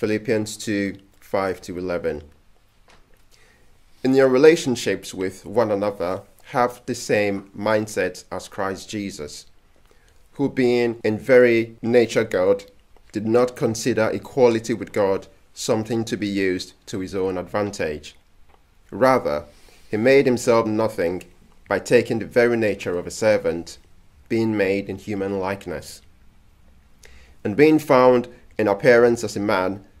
Philippians 0.00 0.56
2 0.56 0.96
5 1.20 1.60
to 1.60 1.76
11. 1.76 2.22
In 4.02 4.14
your 4.14 4.30
relationships 4.30 5.12
with 5.12 5.44
one 5.44 5.70
another, 5.70 6.22
have 6.52 6.80
the 6.86 6.94
same 6.94 7.50
mindset 7.54 8.24
as 8.32 8.48
Christ 8.48 8.88
Jesus, 8.88 9.44
who, 10.32 10.48
being 10.48 10.98
in 11.04 11.18
very 11.18 11.76
nature 11.82 12.24
God, 12.24 12.64
did 13.12 13.26
not 13.26 13.56
consider 13.56 14.08
equality 14.08 14.72
with 14.72 14.92
God 14.92 15.26
something 15.52 16.06
to 16.06 16.16
be 16.16 16.28
used 16.28 16.72
to 16.86 17.00
his 17.00 17.14
own 17.14 17.36
advantage. 17.36 18.16
Rather, 18.90 19.44
he 19.90 19.98
made 19.98 20.24
himself 20.24 20.66
nothing 20.66 21.24
by 21.68 21.78
taking 21.78 22.20
the 22.20 22.24
very 22.24 22.56
nature 22.56 22.98
of 22.98 23.06
a 23.06 23.10
servant, 23.10 23.76
being 24.30 24.56
made 24.56 24.88
in 24.88 24.96
human 24.96 25.38
likeness. 25.38 26.00
And 27.44 27.54
being 27.54 27.78
found 27.78 28.28
in 28.56 28.66
appearance 28.66 29.22
as 29.24 29.36
a 29.36 29.40
man, 29.40 29.84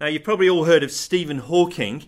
Now, 0.00 0.06
you've 0.06 0.22
probably 0.22 0.48
all 0.48 0.66
heard 0.66 0.84
of 0.84 0.92
Stephen 0.92 1.38
Hawking. 1.38 2.04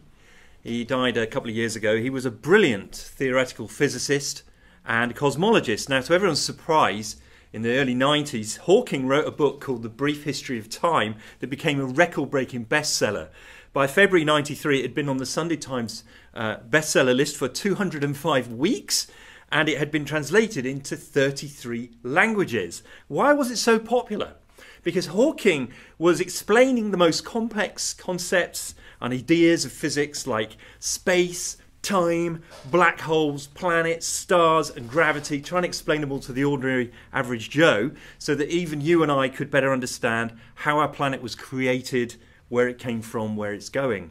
He 0.62 0.84
died 0.84 1.16
a 1.16 1.26
couple 1.26 1.50
of 1.50 1.56
years 1.56 1.74
ago. 1.74 1.96
He 1.96 2.08
was 2.08 2.24
a 2.24 2.30
brilliant 2.30 2.94
theoretical 2.94 3.66
physicist 3.66 4.44
and 4.86 5.16
cosmologist. 5.16 5.88
Now, 5.88 6.00
to 6.00 6.14
everyone's 6.14 6.40
surprise, 6.40 7.16
in 7.52 7.62
the 7.62 7.76
early 7.76 7.96
90s, 7.96 8.58
Hawking 8.58 9.08
wrote 9.08 9.26
a 9.26 9.32
book 9.32 9.60
called 9.60 9.82
The 9.82 9.88
Brief 9.88 10.22
History 10.22 10.56
of 10.56 10.68
Time 10.68 11.16
that 11.40 11.50
became 11.50 11.80
a 11.80 11.84
record 11.84 12.30
breaking 12.30 12.66
bestseller. 12.66 13.28
By 13.72 13.88
February 13.88 14.24
93, 14.24 14.78
it 14.78 14.82
had 14.82 14.94
been 14.94 15.08
on 15.08 15.16
the 15.16 15.26
Sunday 15.26 15.56
Times 15.56 16.04
uh, 16.32 16.58
bestseller 16.58 17.16
list 17.16 17.36
for 17.36 17.48
205 17.48 18.52
weeks 18.52 19.08
and 19.50 19.68
it 19.68 19.78
had 19.78 19.90
been 19.90 20.04
translated 20.04 20.64
into 20.64 20.96
33 20.96 21.90
languages. 22.04 22.84
Why 23.08 23.32
was 23.32 23.50
it 23.50 23.56
so 23.56 23.80
popular? 23.80 24.34
Because 24.82 25.06
Hawking 25.06 25.72
was 25.98 26.20
explaining 26.20 26.90
the 26.90 26.96
most 26.96 27.24
complex 27.24 27.92
concepts 27.92 28.74
and 29.00 29.12
ideas 29.12 29.64
of 29.64 29.72
physics 29.72 30.26
like 30.26 30.56
space, 30.78 31.56
time, 31.82 32.42
black 32.70 33.00
holes, 33.00 33.46
planets, 33.48 34.06
stars, 34.06 34.70
and 34.70 34.88
gravity, 34.88 35.40
trying 35.40 35.62
to 35.62 35.68
explain 35.68 36.00
them 36.00 36.12
all 36.12 36.20
to 36.20 36.32
the 36.32 36.44
ordinary 36.44 36.92
average 37.12 37.50
Joe 37.50 37.92
so 38.18 38.34
that 38.34 38.48
even 38.48 38.80
you 38.80 39.02
and 39.02 39.10
I 39.10 39.28
could 39.28 39.50
better 39.50 39.72
understand 39.72 40.32
how 40.56 40.78
our 40.78 40.88
planet 40.88 41.22
was 41.22 41.34
created, 41.34 42.16
where 42.48 42.68
it 42.68 42.78
came 42.78 43.02
from, 43.02 43.36
where 43.36 43.52
it's 43.52 43.68
going. 43.68 44.10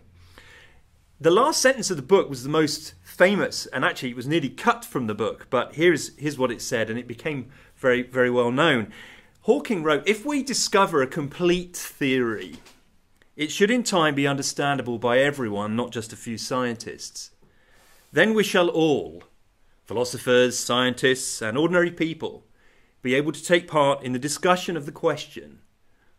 The 1.22 1.32
last 1.32 1.62
sentence 1.62 1.92
of 1.92 1.98
the 1.98 2.04
book 2.04 2.30
was 2.30 2.44
the 2.44 2.50
most 2.50 2.94
famous, 3.04 3.66
and 3.68 3.84
actually 3.84 4.12
it 4.12 4.16
was 4.16 4.28
nearly 4.28 4.50
cut 4.50 4.86
from 4.86 5.08
the 5.08 5.14
book, 5.14 5.48
but 5.50 5.76
here's, 5.76 6.16
here's 6.18 6.38
what 6.38 6.52
it 6.52 6.62
said, 6.62 6.90
and 6.90 6.98
it 6.98 7.08
became 7.08 7.52
very, 7.76 8.04
very 8.04 8.30
well 8.30 8.52
known. 8.52 8.92
Hawking 9.50 9.82
wrote 9.82 10.08
If 10.08 10.28
we 10.28 10.44
discover 10.44 11.02
a 11.02 11.08
complete 11.08 11.76
theory, 11.76 12.58
it 13.36 13.52
should 13.52 13.72
in 13.72 13.82
time 13.82 14.14
be 14.14 14.28
understandable 14.28 15.00
by 15.00 15.18
everyone, 15.18 15.76
not 15.76 15.90
just 15.90 16.14
a 16.14 16.16
few 16.16 16.38
scientists. 16.38 17.32
Then 18.12 18.36
we 18.36 18.44
shall 18.44 18.70
all, 18.70 19.24
philosophers, 19.86 20.60
scientists, 20.60 21.42
and 21.42 21.58
ordinary 21.58 21.90
people, 21.90 22.46
be 23.02 23.16
able 23.16 23.32
to 23.32 23.44
take 23.44 23.68
part 23.68 24.04
in 24.04 24.14
the 24.14 24.20
discussion 24.20 24.78
of 24.78 24.86
the 24.86 24.92
question 24.92 25.62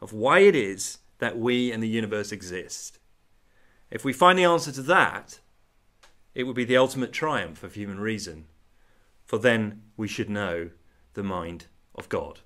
of 0.00 0.12
why 0.12 0.40
it 0.40 0.56
is 0.56 0.98
that 1.18 1.38
we 1.38 1.70
and 1.70 1.80
the 1.80 1.88
universe 1.88 2.32
exist. 2.32 2.98
If 3.92 4.04
we 4.04 4.12
find 4.12 4.40
the 4.40 4.44
answer 4.44 4.72
to 4.72 4.82
that, 4.82 5.38
it 6.34 6.48
would 6.48 6.56
be 6.56 6.64
the 6.64 6.78
ultimate 6.78 7.12
triumph 7.12 7.62
of 7.62 7.74
human 7.74 8.00
reason, 8.00 8.46
for 9.24 9.38
then 9.38 9.82
we 9.96 10.08
should 10.08 10.28
know 10.28 10.70
the 11.14 11.22
mind 11.22 11.66
of 11.94 12.08
God. 12.08 12.40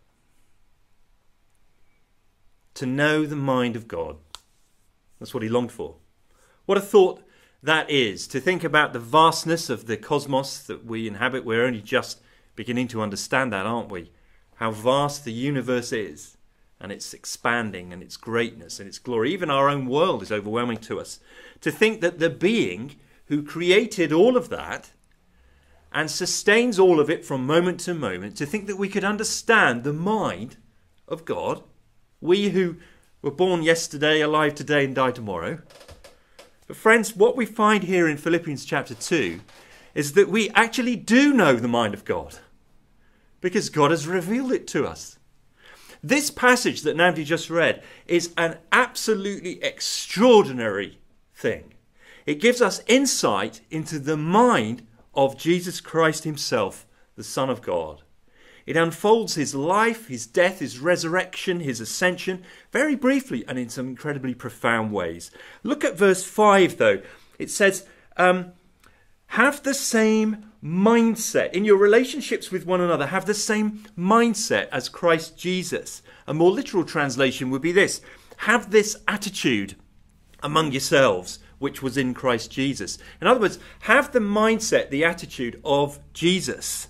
To 2.74 2.86
know 2.86 3.24
the 3.24 3.36
mind 3.36 3.76
of 3.76 3.88
God. 3.88 4.16
That's 5.18 5.32
what 5.32 5.42
he 5.42 5.48
longed 5.48 5.72
for. 5.72 5.96
What 6.66 6.78
a 6.78 6.80
thought 6.80 7.22
that 7.62 7.88
is 7.88 8.26
to 8.28 8.40
think 8.40 8.64
about 8.64 8.92
the 8.92 8.98
vastness 8.98 9.70
of 9.70 9.86
the 9.86 9.96
cosmos 9.96 10.58
that 10.58 10.84
we 10.84 11.06
inhabit. 11.06 11.44
We're 11.44 11.64
only 11.64 11.80
just 11.80 12.20
beginning 12.56 12.88
to 12.88 13.00
understand 13.00 13.52
that, 13.52 13.66
aren't 13.66 13.90
we? 13.90 14.10
How 14.56 14.70
vast 14.70 15.24
the 15.24 15.32
universe 15.32 15.92
is, 15.92 16.36
and 16.80 16.92
its 16.92 17.14
expanding, 17.14 17.92
and 17.92 18.02
its 18.02 18.16
greatness, 18.16 18.78
and 18.78 18.88
its 18.88 18.98
glory. 18.98 19.32
Even 19.32 19.50
our 19.50 19.68
own 19.68 19.86
world 19.86 20.22
is 20.22 20.32
overwhelming 20.32 20.78
to 20.78 21.00
us. 21.00 21.20
To 21.62 21.70
think 21.70 22.00
that 22.00 22.18
the 22.18 22.30
being 22.30 22.96
who 23.26 23.42
created 23.42 24.12
all 24.12 24.36
of 24.36 24.48
that 24.50 24.90
and 25.92 26.10
sustains 26.10 26.78
all 26.78 27.00
of 27.00 27.08
it 27.08 27.24
from 27.24 27.46
moment 27.46 27.80
to 27.80 27.94
moment, 27.94 28.36
to 28.36 28.46
think 28.46 28.66
that 28.66 28.76
we 28.76 28.88
could 28.88 29.04
understand 29.04 29.84
the 29.84 29.92
mind 29.92 30.56
of 31.08 31.24
God, 31.24 31.62
we 32.24 32.48
who 32.48 32.76
were 33.22 33.30
born 33.30 33.62
yesterday, 33.62 34.20
alive 34.20 34.56
today, 34.56 34.84
and 34.84 34.94
die 34.94 35.12
tomorrow 35.12 35.60
but, 36.66 36.76
friends, 36.76 37.14
what 37.14 37.36
we 37.36 37.46
find 37.46 37.84
here 37.84 38.08
in 38.08 38.16
Philippians 38.16 38.64
chapter 38.64 38.94
2 38.94 39.40
is 39.94 40.14
that 40.14 40.28
we 40.28 40.50
actually 40.50 40.96
do 40.96 41.32
know 41.32 41.56
the 41.56 41.68
mind 41.68 41.94
of 41.94 42.04
God 42.04 42.38
because 43.40 43.68
God 43.68 43.90
has 43.90 44.06
revealed 44.06 44.52
it 44.52 44.66
to 44.68 44.86
us. 44.86 45.18
This 46.02 46.30
passage 46.30 46.82
that 46.82 46.96
Namdi 46.96 47.24
just 47.24 47.50
read 47.50 47.82
is 48.06 48.32
an 48.36 48.58
absolutely 48.72 49.62
extraordinary 49.62 50.98
thing. 51.34 51.74
It 52.26 52.40
gives 52.40 52.62
us 52.62 52.82
insight 52.86 53.60
into 53.70 53.98
the 53.98 54.16
mind 54.16 54.86
of 55.14 55.38
Jesus 55.38 55.80
Christ 55.80 56.24
Himself, 56.24 56.86
the 57.16 57.24
Son 57.24 57.50
of 57.50 57.62
God. 57.62 58.02
It 58.66 58.76
unfolds 58.76 59.34
his 59.34 59.54
life, 59.54 60.08
his 60.08 60.26
death, 60.26 60.60
his 60.60 60.78
resurrection, 60.78 61.60
his 61.60 61.80
ascension, 61.80 62.42
very 62.72 62.94
briefly 62.94 63.44
and 63.46 63.58
in 63.58 63.68
some 63.68 63.88
incredibly 63.88 64.34
profound 64.34 64.92
ways. 64.92 65.30
Look 65.62 65.84
at 65.84 65.98
verse 65.98 66.24
5, 66.24 66.78
though. 66.78 67.02
It 67.38 67.50
says, 67.50 67.86
um, 68.16 68.52
Have 69.28 69.62
the 69.62 69.74
same 69.74 70.50
mindset 70.64 71.52
in 71.52 71.64
your 71.64 71.76
relationships 71.76 72.50
with 72.50 72.64
one 72.64 72.80
another, 72.80 73.08
have 73.08 73.26
the 73.26 73.34
same 73.34 73.84
mindset 73.98 74.68
as 74.70 74.88
Christ 74.88 75.36
Jesus. 75.36 76.00
A 76.26 76.32
more 76.32 76.50
literal 76.50 76.84
translation 76.84 77.50
would 77.50 77.62
be 77.62 77.72
this 77.72 78.00
Have 78.38 78.70
this 78.70 78.96
attitude 79.06 79.76
among 80.42 80.72
yourselves, 80.72 81.38
which 81.58 81.82
was 81.82 81.96
in 81.96 82.14
Christ 82.14 82.50
Jesus. 82.50 82.98
In 83.20 83.26
other 83.26 83.40
words, 83.40 83.58
have 83.80 84.12
the 84.12 84.20
mindset, 84.20 84.90
the 84.90 85.04
attitude 85.04 85.60
of 85.64 85.98
Jesus. 86.12 86.88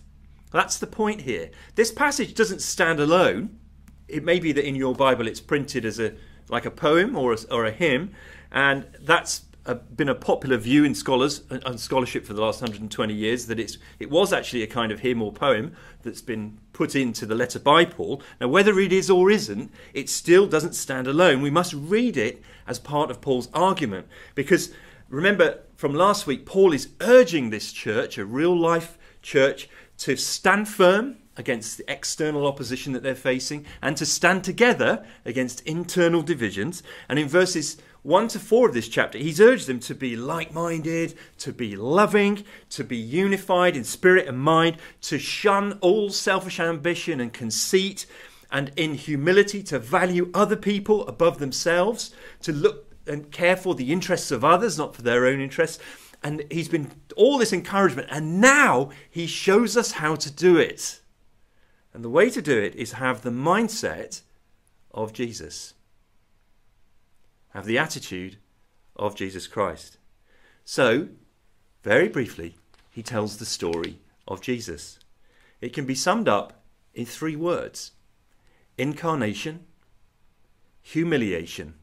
That's 0.55 0.79
the 0.79 0.87
point 0.87 1.23
here. 1.23 1.51
This 1.75 1.91
passage 1.91 2.33
doesn't 2.33 2.63
stand 2.63 3.01
alone. 3.01 3.59
It 4.07 4.23
may 4.23 4.39
be 4.39 4.53
that 4.53 4.65
in 4.65 4.77
your 4.77 4.95
Bible 4.95 5.27
it's 5.27 5.41
printed 5.41 5.85
as 5.85 5.99
a 5.99 6.15
like 6.49 6.65
a 6.65 6.71
poem 6.71 7.17
or 7.17 7.33
a, 7.33 7.37
or 7.51 7.65
a 7.65 7.73
hymn, 7.73 8.13
and 8.53 8.87
that's 9.01 9.47
a, 9.67 9.75
been 9.75 10.09
a 10.09 10.15
popular 10.15 10.57
view 10.57 10.85
in 10.85 10.95
scholars 10.95 11.43
uh, 11.51 11.59
and 11.67 11.81
scholarship 11.81 12.25
for 12.25 12.35
the 12.35 12.41
last 12.41 12.63
120 12.63 13.13
years 13.13 13.47
that 13.47 13.59
it's 13.59 13.79
it 13.99 14.11
was 14.11 14.33
actually 14.33 14.63
a 14.63 14.69
kind 14.69 14.93
of 14.93 15.01
hymn 15.01 15.21
or 15.21 15.33
poem 15.33 15.75
that's 16.05 16.23
been 16.23 16.57
put 16.73 16.95
into 16.95 17.27
the 17.27 17.35
letter 17.35 17.59
by 17.59 17.85
Paul. 17.85 18.23
Now, 18.41 18.47
whether 18.47 18.79
it 18.79 18.93
is 18.93 19.11
or 19.11 19.33
isn't, 19.33 19.73
it 19.93 20.09
still 20.09 20.47
doesn't 20.47 20.77
stand 20.77 21.09
alone. 21.09 21.43
We 21.43 21.51
must 21.51 21.75
read 21.75 22.17
it 22.17 22.41
as 22.65 22.79
part 22.79 23.11
of 23.11 23.21
Paul's 23.21 23.49
argument 23.53 24.07
because 24.37 24.73
remember 25.09 25.63
from 25.75 25.95
last 25.95 26.29
week, 26.29 26.47
Paul 26.47 26.73
is 26.73 26.91
urging 27.01 27.51
this 27.51 27.73
church, 27.73 28.19
a 28.19 28.25
real 28.25 28.57
life 28.57 28.97
church, 29.21 29.69
to 29.99 30.17
stand 30.17 30.69
firm 30.69 31.17
against 31.37 31.79
the 31.79 31.91
external 31.91 32.47
opposition 32.47 32.93
that 32.93 33.03
they're 33.03 33.15
facing 33.15 33.67
and 33.83 33.97
to 33.97 34.07
stand 34.07 34.45
together 34.45 35.05
against 35.25 35.61
internal 35.63 36.23
divisions. 36.23 36.83
And 37.09 37.19
in 37.19 37.29
verses 37.29 37.77
1 38.03 38.29
to 38.29 38.39
4 38.39 38.69
of 38.69 38.75
this 38.75 38.89
chapter, 38.89 39.19
he's 39.19 39.41
urged 39.41 39.67
them 39.67 39.81
to 39.81 39.95
be 39.95 40.15
like 40.15 40.53
minded, 40.53 41.15
to 41.39 41.53
be 41.53 41.75
loving, 41.75 42.45
to 42.71 42.85
be 42.85 42.97
unified 42.97 43.77
in 43.77 43.85
spirit 43.85 44.29
and 44.29 44.39
mind, 44.39 44.77
to 45.03 45.19
shun 45.19 45.79
all 45.81 46.11
selfish 46.11 46.61
ambition 46.61 47.21
and 47.21 47.33
conceit, 47.33 48.07
and 48.53 48.71
in 48.77 48.95
humility 48.95 49.63
to 49.65 49.79
value 49.79 50.31
other 50.35 50.57
people 50.57 51.07
above 51.09 51.39
themselves, 51.39 52.15
to 52.43 52.53
look 52.53 52.95
and 53.07 53.31
care 53.33 53.57
for 53.57 53.75
the 53.75 53.93
interests 53.93 54.31
of 54.31 54.45
others, 54.45 54.79
not 54.79 54.95
for 54.95 55.03
their 55.03 55.27
own 55.27 55.41
interests, 55.41 55.79
and 56.25 56.43
he's 56.51 56.69
been 56.69 56.91
all 57.17 57.37
this 57.37 57.53
encouragement, 57.53 58.09
and 58.11 58.41
now 58.41 58.91
he 59.11 59.27
shows 59.27 59.77
us 59.77 59.93
how 59.93 60.17
to 60.17 60.31
do 60.31 60.57
it. 60.57 61.03
And 61.93 62.03
the 62.03 62.11
way 62.11 62.31
to 62.31 62.41
do 62.41 62.59
it 62.59 62.75
is 62.75 62.93
have 62.93 63.21
the 63.21 63.31
mindset 63.31 64.23
of 64.91 65.13
Jesus. 65.13 65.75
have 67.51 67.67
the 67.67 67.79
attitude 67.79 68.39
of 68.97 69.15
Jesus 69.15 69.47
Christ. 69.47 69.99
So, 70.65 71.09
very 71.85 72.09
briefly, 72.09 72.57
he 72.91 73.03
tells 73.03 73.37
the 73.37 73.45
story 73.45 74.01
of 74.27 74.41
Jesus. 74.41 74.99
It 75.61 75.73
can 75.73 75.85
be 75.85 75.95
summed 75.95 76.27
up 76.27 76.65
in 76.95 77.05
three 77.05 77.37
words 77.37 77.93
incarnation, 78.77 79.67
humiliation, 80.83 81.75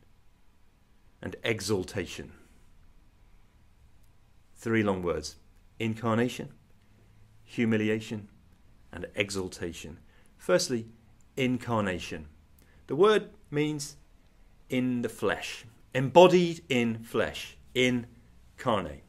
and 1.21 1.35
exaltation. 1.43 2.33
Three 4.61 4.83
long 4.83 5.01
words 5.01 5.37
incarnation, 5.79 6.49
humiliation, 7.43 8.29
and 8.91 9.07
exaltation. 9.15 9.97
Firstly, 10.37 10.85
incarnation. 11.35 12.27
The 12.85 12.95
word 12.95 13.31
means 13.49 13.95
in 14.69 15.01
the 15.01 15.09
flesh, 15.09 15.65
embodied 15.95 16.61
in 16.69 16.99
flesh, 17.03 17.57
incarnate. 17.73 19.03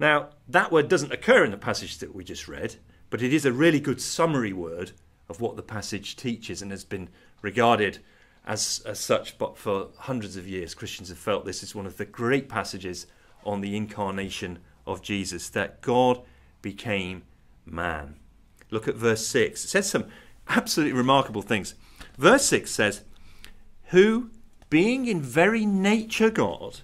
Now, 0.00 0.30
that 0.48 0.72
word 0.72 0.88
doesn't 0.88 1.12
occur 1.12 1.44
in 1.44 1.52
the 1.52 1.56
passage 1.56 1.98
that 1.98 2.12
we 2.12 2.24
just 2.24 2.48
read, 2.48 2.74
but 3.10 3.22
it 3.22 3.32
is 3.32 3.46
a 3.46 3.52
really 3.52 3.78
good 3.78 4.00
summary 4.00 4.52
word 4.52 4.90
of 5.28 5.40
what 5.40 5.54
the 5.54 5.62
passage 5.62 6.16
teaches 6.16 6.60
and 6.60 6.72
has 6.72 6.82
been 6.82 7.08
regarded 7.40 8.00
as, 8.44 8.82
as 8.84 8.98
such 8.98 9.38
but 9.38 9.56
for 9.56 9.90
hundreds 9.96 10.36
of 10.36 10.48
years. 10.48 10.74
Christians 10.74 11.08
have 11.10 11.18
felt 11.18 11.44
this 11.44 11.62
is 11.62 11.72
one 11.72 11.86
of 11.86 11.98
the 11.98 12.04
great 12.04 12.48
passages 12.48 13.06
on 13.44 13.60
the 13.60 13.76
incarnation 13.76 14.58
of 14.86 15.02
Jesus, 15.02 15.48
that 15.50 15.80
God 15.80 16.20
became 16.62 17.22
man. 17.64 18.16
Look 18.70 18.88
at 18.88 18.96
verse 18.96 19.26
6. 19.26 19.64
It 19.64 19.68
says 19.68 19.88
some 19.88 20.06
absolutely 20.48 20.92
remarkable 20.92 21.42
things. 21.42 21.74
Verse 22.18 22.44
6 22.46 22.70
says, 22.70 23.02
Who, 23.86 24.30
being 24.70 25.06
in 25.06 25.22
very 25.22 25.66
nature 25.66 26.30
God, 26.30 26.80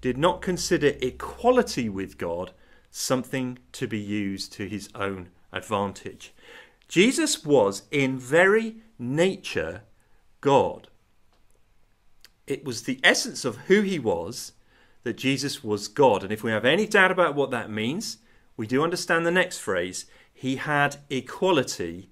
did 0.00 0.18
not 0.18 0.42
consider 0.42 0.94
equality 1.00 1.88
with 1.88 2.18
God 2.18 2.52
something 2.90 3.58
to 3.72 3.86
be 3.86 3.98
used 3.98 4.52
to 4.54 4.68
his 4.68 4.88
own 4.94 5.28
advantage. 5.52 6.32
Jesus 6.88 7.44
was 7.44 7.82
in 7.90 8.18
very 8.18 8.76
nature 8.98 9.82
God. 10.40 10.88
It 12.46 12.64
was 12.64 12.82
the 12.82 13.00
essence 13.02 13.44
of 13.44 13.56
who 13.66 13.82
he 13.82 13.98
was 13.98 14.52
that 15.06 15.16
Jesus 15.16 15.62
was 15.62 15.86
God. 15.86 16.24
And 16.24 16.32
if 16.32 16.42
we 16.42 16.50
have 16.50 16.64
any 16.64 16.84
doubt 16.84 17.12
about 17.12 17.36
what 17.36 17.52
that 17.52 17.70
means, 17.70 18.18
we 18.56 18.66
do 18.66 18.82
understand 18.82 19.24
the 19.24 19.30
next 19.30 19.58
phrase. 19.58 20.06
He 20.34 20.56
had 20.56 20.96
equality 21.08 22.10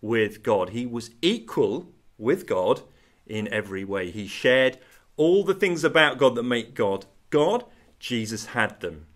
with 0.00 0.44
God. 0.44 0.68
He 0.68 0.86
was 0.86 1.10
equal 1.20 1.88
with 2.16 2.46
God 2.46 2.82
in 3.26 3.52
every 3.52 3.82
way. 3.82 4.12
He 4.12 4.28
shared 4.28 4.78
all 5.16 5.42
the 5.42 5.54
things 5.54 5.82
about 5.82 6.18
God 6.18 6.36
that 6.36 6.44
make 6.44 6.72
God 6.72 7.06
God. 7.30 7.64
Jesus 7.98 8.46
had 8.46 8.78
them. 8.78 9.06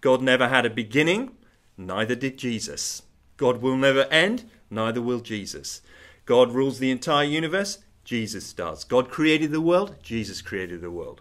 God 0.00 0.22
never 0.22 0.48
had 0.48 0.64
a 0.64 0.70
beginning, 0.70 1.32
neither 1.76 2.14
did 2.14 2.38
Jesus. 2.38 3.02
God 3.36 3.60
will 3.60 3.76
never 3.76 4.04
end, 4.04 4.48
neither 4.70 5.02
will 5.02 5.20
Jesus. 5.20 5.82
God 6.24 6.52
rules 6.52 6.78
the 6.78 6.90
entire 6.90 7.26
universe, 7.26 7.80
Jesus 8.04 8.54
does. 8.54 8.84
God 8.84 9.10
created 9.10 9.52
the 9.52 9.60
world, 9.60 9.96
Jesus 10.02 10.40
created 10.40 10.80
the 10.80 10.90
world. 10.90 11.20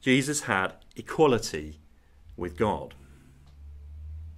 Jesus 0.00 0.42
had 0.42 0.74
equality 0.96 1.80
with 2.36 2.56
God. 2.56 2.94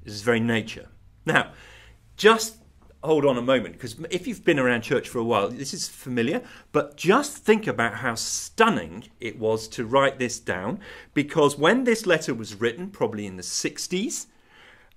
This 0.04 0.14
is 0.14 0.22
very 0.22 0.40
nature. 0.40 0.88
Now, 1.24 1.52
just 2.16 2.56
hold 3.02 3.24
on 3.24 3.36
a 3.36 3.42
moment, 3.42 3.74
because 3.74 3.96
if 4.10 4.26
you've 4.26 4.44
been 4.44 4.58
around 4.58 4.82
church 4.82 5.08
for 5.08 5.18
a 5.18 5.24
while, 5.24 5.48
this 5.48 5.74
is 5.74 5.88
familiar, 5.88 6.40
but 6.70 6.96
just 6.96 7.36
think 7.36 7.66
about 7.66 7.94
how 7.94 8.14
stunning 8.14 9.04
it 9.18 9.38
was 9.38 9.66
to 9.68 9.84
write 9.84 10.18
this 10.18 10.38
down, 10.38 10.78
because 11.12 11.58
when 11.58 11.84
this 11.84 12.06
letter 12.06 12.32
was 12.32 12.60
written, 12.60 12.90
probably 12.90 13.26
in 13.26 13.36
the 13.36 13.42
60s, 13.42 14.26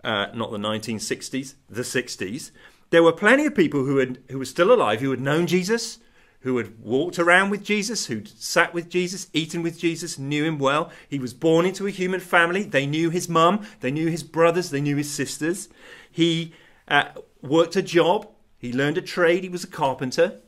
uh, 0.03 0.27
not 0.35 0.51
the 0.51 0.57
1960s, 0.57 1.55
the 1.67 1.81
60s, 1.81 2.51
there 2.91 3.01
were 3.01 3.11
plenty 3.11 3.47
of 3.47 3.55
people 3.55 3.83
who, 3.85 3.97
had, 3.97 4.19
who 4.29 4.37
were 4.37 4.45
still 4.45 4.71
alive 4.71 5.01
who 5.01 5.09
had 5.09 5.19
known 5.19 5.47
Jesus, 5.47 5.97
who 6.45 6.57
had 6.57 6.79
walked 6.79 7.17
around 7.17 7.49
with 7.49 7.63
Jesus, 7.63 8.05
who'd 8.05 8.27
sat 8.27 8.71
with 8.71 8.87
Jesus, 8.87 9.29
eaten 9.33 9.63
with 9.63 9.79
Jesus, 9.79 10.19
knew 10.19 10.45
him 10.45 10.59
well. 10.59 10.91
He 11.09 11.17
was 11.17 11.33
born 11.33 11.65
into 11.65 11.87
a 11.87 11.89
human 11.89 12.19
family. 12.19 12.61
They 12.61 12.85
knew 12.85 13.09
his 13.09 13.27
mum, 13.27 13.65
they 13.79 13.89
knew 13.89 14.09
his 14.09 14.21
brothers, 14.21 14.69
they 14.69 14.79
knew 14.79 14.95
his 14.95 15.09
sisters. 15.09 15.69
He 16.11 16.53
uh, 16.87 17.05
worked 17.41 17.75
a 17.75 17.81
job, 17.81 18.29
he 18.59 18.71
learned 18.71 18.99
a 18.99 19.01
trade, 19.01 19.41
he 19.41 19.49
was 19.49 19.63
a 19.63 19.67
carpenter. 19.67 20.39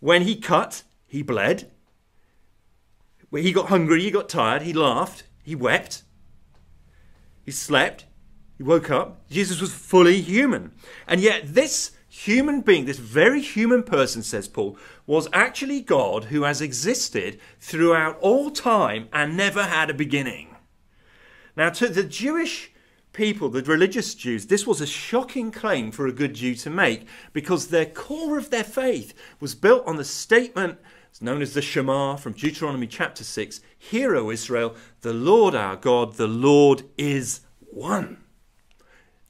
When 0.00 0.22
he 0.22 0.34
cut, 0.34 0.82
he 1.06 1.20
bled. 1.20 1.70
When 3.28 3.42
he 3.42 3.52
got 3.52 3.68
hungry, 3.68 4.00
he 4.00 4.10
got 4.10 4.30
tired, 4.30 4.62
he 4.62 4.72
laughed, 4.72 5.24
he 5.42 5.54
wept, 5.54 6.04
he 7.44 7.50
slept, 7.50 8.06
he 8.56 8.62
woke 8.62 8.90
up. 8.90 9.28
Jesus 9.28 9.60
was 9.60 9.74
fully 9.74 10.22
human. 10.22 10.72
And 11.06 11.20
yet, 11.20 11.52
this 11.52 11.90
human 12.12 12.60
being, 12.60 12.84
this 12.84 12.98
very 12.98 13.40
human 13.40 13.82
person, 13.82 14.22
says 14.22 14.46
Paul, 14.46 14.76
was 15.06 15.28
actually 15.32 15.80
God 15.80 16.24
who 16.24 16.42
has 16.42 16.60
existed 16.60 17.40
throughout 17.58 18.18
all 18.20 18.50
time 18.50 19.08
and 19.14 19.34
never 19.34 19.62
had 19.64 19.88
a 19.88 19.94
beginning. 19.94 20.54
Now, 21.56 21.70
to 21.70 21.88
the 21.88 22.04
Jewish 22.04 22.70
people, 23.14 23.48
the 23.48 23.62
religious 23.62 24.14
Jews, 24.14 24.46
this 24.46 24.66
was 24.66 24.82
a 24.82 24.86
shocking 24.86 25.50
claim 25.50 25.90
for 25.90 26.06
a 26.06 26.12
good 26.12 26.34
Jew 26.34 26.54
to 26.56 26.70
make 26.70 27.06
because 27.32 27.68
their 27.68 27.86
core 27.86 28.36
of 28.36 28.50
their 28.50 28.64
faith 28.64 29.14
was 29.40 29.54
built 29.54 29.86
on 29.86 29.96
the 29.96 30.04
statement 30.04 30.78
known 31.22 31.40
as 31.40 31.54
the 31.54 31.62
Shema 31.62 32.16
from 32.16 32.32
Deuteronomy 32.32 32.86
chapter 32.86 33.22
6 33.24 33.60
Hear, 33.78 34.16
O 34.16 34.30
Israel, 34.30 34.74
the 35.00 35.12
Lord 35.12 35.54
our 35.54 35.76
God, 35.76 36.14
the 36.14 36.26
Lord 36.26 36.82
is 36.98 37.40
one. 37.60 38.18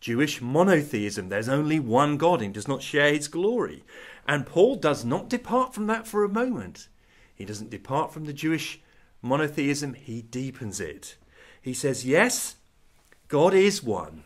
Jewish 0.02 0.42
monotheism, 0.42 1.28
there's 1.28 1.48
only 1.48 1.78
one 1.78 2.16
God, 2.16 2.42
and 2.42 2.52
does 2.52 2.66
not 2.66 2.82
share 2.82 3.12
his 3.12 3.28
glory. 3.28 3.84
And 4.26 4.44
Paul 4.44 4.74
does 4.74 5.04
not 5.04 5.30
depart 5.30 5.72
from 5.72 5.86
that 5.86 6.08
for 6.08 6.24
a 6.24 6.28
moment. 6.28 6.88
He 7.32 7.44
doesn't 7.44 7.70
depart 7.70 8.12
from 8.12 8.24
the 8.24 8.32
Jewish 8.32 8.80
monotheism, 9.22 9.94
he 9.94 10.20
deepens 10.20 10.80
it. 10.80 11.16
He 11.60 11.72
says, 11.72 12.04
Yes, 12.04 12.56
God 13.28 13.54
is 13.54 13.80
one. 13.80 14.24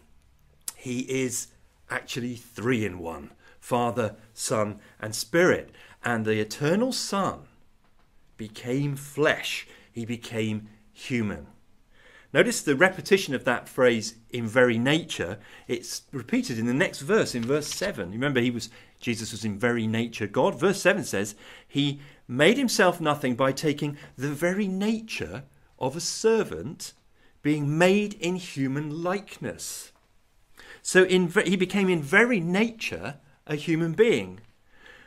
He 0.77 1.01
is 1.01 1.49
actually 1.91 2.37
three 2.37 2.87
in 2.87 2.99
one 2.99 3.33
Father, 3.61 4.17
Son, 4.33 4.81
and 4.99 5.15
Spirit. 5.15 5.73
And 6.03 6.25
the 6.25 6.41
eternal 6.41 6.93
Son 6.93 7.41
became 8.39 8.97
flesh, 8.97 9.69
he 9.93 10.07
became 10.07 10.69
human. 10.95 11.49
Notice 12.37 12.61
the 12.61 12.77
repetition 12.77 13.35
of 13.35 13.45
that 13.45 13.67
phrase 13.67 14.17
in 14.29 14.47
very 14.47 14.77
nature. 14.77 15.39
It's 15.69 16.03
repeated 16.13 16.59
in 16.59 16.67
the 16.67 16.75
next 16.75 17.01
verse, 17.01 17.35
in 17.35 17.43
verse 17.43 17.67
7. 17.67 18.11
Remember, 18.11 18.41
he 18.41 18.51
was 18.51 18.69
Jesus 19.01 19.33
was 19.33 19.43
in 19.43 19.59
very 19.59 19.87
nature 19.87 20.27
God. 20.27 20.61
Verse 20.61 20.79
7 20.83 21.03
says, 21.05 21.35
He 21.67 21.99
made 22.29 22.59
himself 22.59 23.01
nothing 23.01 23.37
by 23.37 23.53
taking 23.53 23.97
the 24.19 24.29
very 24.29 24.69
nature 24.69 25.45
of 25.79 25.97
a 25.97 26.01
servant 26.01 26.93
being 27.41 27.79
made 27.79 28.13
in 28.21 28.37
human 28.37 29.03
likeness. 29.03 29.93
So 30.83 31.05
in, 31.05 31.29
he 31.47 31.57
became 31.57 31.89
in 31.89 32.03
very 32.03 32.41
nature 32.41 33.15
a 33.47 33.57
human 33.57 33.95
being. 33.95 34.41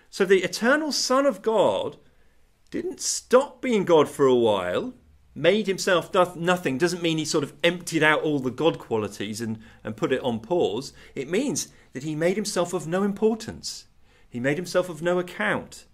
So 0.10 0.26
the 0.26 0.42
eternal 0.42 0.92
Son 0.92 1.28
of 1.28 1.44
God 1.44 1.98
didn't 2.72 3.02
stop 3.02 3.62
being 3.62 3.86
God 3.86 4.10
for 4.10 4.26
a 4.26 4.34
while, 4.34 4.96
made 5.40 5.68
himself 5.68 6.14
nothing, 6.36 6.78
doesn't 6.78 7.02
mean 7.02 7.18
he 7.18 7.26
sort 7.26 7.44
of 7.44 7.54
emptied 7.64 8.04
out 8.04 8.22
all 8.22 8.40
the 8.40 8.52
God 8.52 8.78
qualities 8.78 9.42
and, 9.42 9.60
and 9.84 9.98
put 9.98 10.12
it 10.12 10.22
on 10.22 10.40
pause. 10.40 10.94
It 11.16 11.30
means 11.30 11.70
that 11.94 12.04
he 12.04 12.16
made 12.16 12.36
himself 12.36 12.74
of 12.74 12.88
no 12.88 13.04
importance. 13.04 13.86
He 14.30 14.40
made 14.40 14.58
himself 14.58 14.90
of 14.90 15.02
no 15.02 15.18
account 15.18 15.86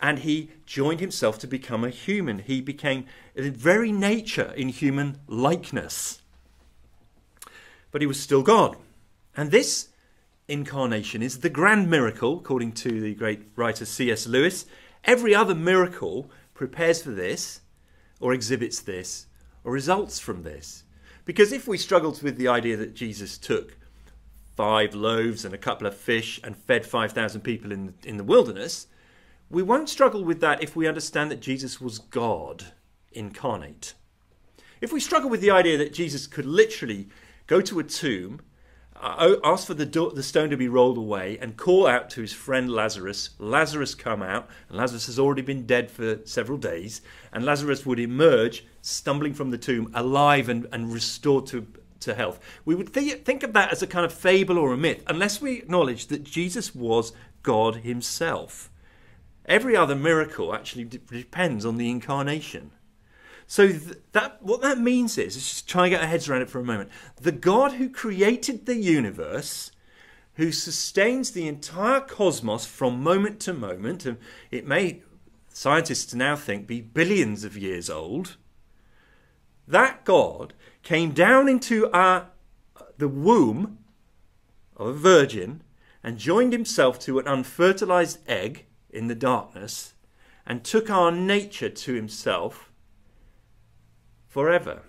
and 0.00 0.18
he 0.18 0.50
joined 0.66 1.00
himself 1.00 1.38
to 1.38 1.46
become 1.46 1.82
a 1.82 1.90
human. 1.90 2.40
He 2.40 2.60
became 2.60 3.06
the 3.34 3.50
very 3.50 3.90
nature 3.90 4.52
in 4.56 4.68
human 4.68 5.18
likeness. 5.26 6.20
But 7.90 8.02
he 8.02 8.06
was 8.06 8.20
still 8.20 8.42
God. 8.42 8.76
And 9.36 9.50
this 9.50 9.88
incarnation 10.46 11.22
is 11.22 11.38
the 11.38 11.48
grand 11.48 11.88
miracle, 11.88 12.38
according 12.38 12.72
to 12.72 13.00
the 13.00 13.14
great 13.14 13.48
writer 13.56 13.86
C.S. 13.86 14.26
Lewis. 14.26 14.66
Every 15.04 15.34
other 15.34 15.54
miracle 15.54 16.30
prepares 16.54 17.02
for 17.02 17.10
this, 17.10 17.60
or 18.20 18.32
exhibits 18.32 18.80
this, 18.80 19.26
or 19.64 19.72
results 19.72 20.18
from 20.18 20.42
this. 20.42 20.84
Because 21.24 21.52
if 21.52 21.66
we 21.66 21.78
struggled 21.78 22.22
with 22.22 22.36
the 22.36 22.48
idea 22.48 22.76
that 22.76 22.94
Jesus 22.94 23.38
took 23.38 23.76
five 24.56 24.94
loaves 24.94 25.44
and 25.44 25.54
a 25.54 25.58
couple 25.58 25.86
of 25.86 25.96
fish 25.96 26.40
and 26.44 26.56
fed 26.56 26.86
5,000 26.86 27.40
people 27.40 27.72
in, 27.72 27.94
in 28.04 28.16
the 28.16 28.24
wilderness, 28.24 28.86
we 29.50 29.62
won't 29.62 29.88
struggle 29.88 30.24
with 30.24 30.40
that 30.40 30.62
if 30.62 30.76
we 30.76 30.86
understand 30.86 31.30
that 31.30 31.40
Jesus 31.40 31.80
was 31.80 31.98
God 31.98 32.72
incarnate. 33.12 33.94
If 34.80 34.92
we 34.92 35.00
struggle 35.00 35.30
with 35.30 35.40
the 35.40 35.50
idea 35.50 35.78
that 35.78 35.92
Jesus 35.92 36.26
could 36.26 36.46
literally 36.46 37.08
go 37.46 37.60
to 37.62 37.78
a 37.78 37.84
tomb 37.84 38.40
uh, 38.96 39.36
ask 39.42 39.66
for 39.66 39.74
the, 39.74 39.86
do- 39.86 40.12
the 40.14 40.22
stone 40.22 40.50
to 40.50 40.56
be 40.56 40.68
rolled 40.68 40.96
away 40.96 41.36
and 41.40 41.56
call 41.56 41.86
out 41.86 42.08
to 42.10 42.20
his 42.20 42.32
friend 42.32 42.70
Lazarus. 42.70 43.30
Lazarus 43.38 43.94
come 43.94 44.22
out, 44.22 44.48
and 44.68 44.78
Lazarus 44.78 45.06
has 45.06 45.18
already 45.18 45.42
been 45.42 45.66
dead 45.66 45.90
for 45.90 46.20
several 46.24 46.58
days, 46.58 47.00
and 47.32 47.44
Lazarus 47.44 47.84
would 47.84 47.98
emerge, 47.98 48.64
stumbling 48.82 49.34
from 49.34 49.50
the 49.50 49.58
tomb, 49.58 49.90
alive 49.94 50.48
and, 50.48 50.66
and 50.72 50.92
restored 50.92 51.46
to, 51.46 51.66
to 52.00 52.14
health. 52.14 52.38
We 52.64 52.74
would 52.74 52.94
th- 52.94 53.24
think 53.24 53.42
of 53.42 53.52
that 53.52 53.72
as 53.72 53.82
a 53.82 53.86
kind 53.86 54.06
of 54.06 54.12
fable 54.12 54.58
or 54.58 54.72
a 54.72 54.76
myth, 54.76 55.02
unless 55.06 55.40
we 55.40 55.58
acknowledge 55.58 56.06
that 56.06 56.24
Jesus 56.24 56.74
was 56.74 57.12
God 57.42 57.76
himself. 57.76 58.70
Every 59.46 59.76
other 59.76 59.94
miracle 59.94 60.54
actually 60.54 60.84
d- 60.84 61.00
depends 61.10 61.66
on 61.66 61.76
the 61.76 61.90
incarnation. 61.90 62.70
So 63.46 63.68
th- 63.68 63.98
that 64.12 64.42
what 64.42 64.62
that 64.62 64.78
means 64.78 65.18
is, 65.18 65.36
let's 65.36 65.48
just 65.48 65.68
try 65.68 65.84
and 65.84 65.90
get 65.92 66.00
our 66.00 66.06
heads 66.06 66.28
around 66.28 66.42
it 66.42 66.50
for 66.50 66.60
a 66.60 66.64
moment. 66.64 66.90
The 67.20 67.32
God 67.32 67.72
who 67.72 67.88
created 67.88 68.66
the 68.66 68.76
universe, 68.76 69.70
who 70.34 70.50
sustains 70.50 71.30
the 71.30 71.46
entire 71.46 72.00
cosmos 72.00 72.66
from 72.66 73.02
moment 73.02 73.40
to 73.40 73.52
moment, 73.52 74.06
and 74.06 74.18
it 74.50 74.66
may 74.66 75.02
scientists 75.48 76.14
now 76.14 76.36
think 76.36 76.66
be 76.66 76.80
billions 76.80 77.44
of 77.44 77.56
years 77.56 77.88
old. 77.88 78.36
That 79.68 80.04
God 80.04 80.54
came 80.82 81.12
down 81.12 81.48
into 81.48 81.90
our 81.92 82.28
the 82.98 83.08
womb 83.08 83.78
of 84.76 84.86
a 84.88 84.92
virgin 84.92 85.62
and 86.02 86.18
joined 86.18 86.52
himself 86.52 86.98
to 87.00 87.18
an 87.18 87.26
unfertilized 87.26 88.18
egg 88.28 88.66
in 88.90 89.08
the 89.08 89.14
darkness 89.14 89.94
and 90.46 90.62
took 90.62 90.90
our 90.90 91.10
nature 91.10 91.70
to 91.70 91.94
himself 91.94 92.70
forever. 94.34 94.82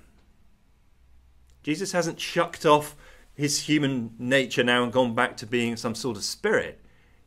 Jesus 1.62 1.92
hasn't 1.92 2.20
shucked 2.20 2.66
off 2.66 2.96
his 3.36 3.62
human 3.62 4.16
nature 4.18 4.64
now 4.64 4.82
and 4.82 4.92
gone 4.92 5.14
back 5.14 5.38
to 5.38 5.46
being 5.46 5.75
some 5.75 5.94
sort 5.94 6.18
of 6.18 6.24
spirit. 6.24 6.82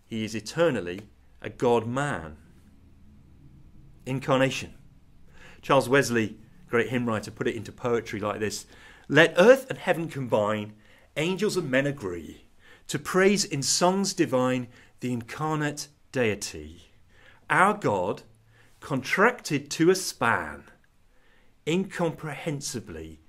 He 0.05 0.25
is 0.25 0.35
eternally 0.35 1.03
a 1.41 1.49
God 1.49 1.87
man. 1.87 2.37
Incarnation. 4.05 4.75
Charles 5.63 5.89
Wesley, 5.89 6.37
great 6.69 6.89
hymn 6.89 7.07
writer, 7.07 7.31
put 7.31 7.47
it 7.47 7.55
into 7.55 7.71
poetry 7.71 8.19
like 8.19 8.41
this 8.41 8.67
Let 9.07 9.35
earth 9.39 9.71
and 9.71 9.79
heaven 9.79 10.09
combine, 10.09 10.73
angels 11.17 11.57
and 11.57 11.71
men 11.71 11.87
agree, 11.87 12.47
to 12.89 12.99
praise 12.99 13.45
in 13.45 13.63
songs 13.63 14.13
divine 14.13 14.67
the 14.99 15.13
incarnate 15.13 15.87
deity. 16.11 16.91
Our 17.49 17.75
God, 17.75 18.23
contracted 18.81 19.71
to 19.71 19.91
a 19.91 19.95
span, 19.95 20.65
incomprehensibly 21.69 23.21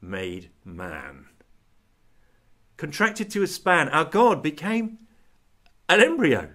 made 0.00 0.48
man. 0.64 1.26
Contracted 2.78 3.30
to 3.30 3.42
a 3.42 3.46
span, 3.46 3.90
our 3.90 4.06
God 4.06 4.42
became 4.42 4.98
an 5.90 6.00
embryo, 6.00 6.48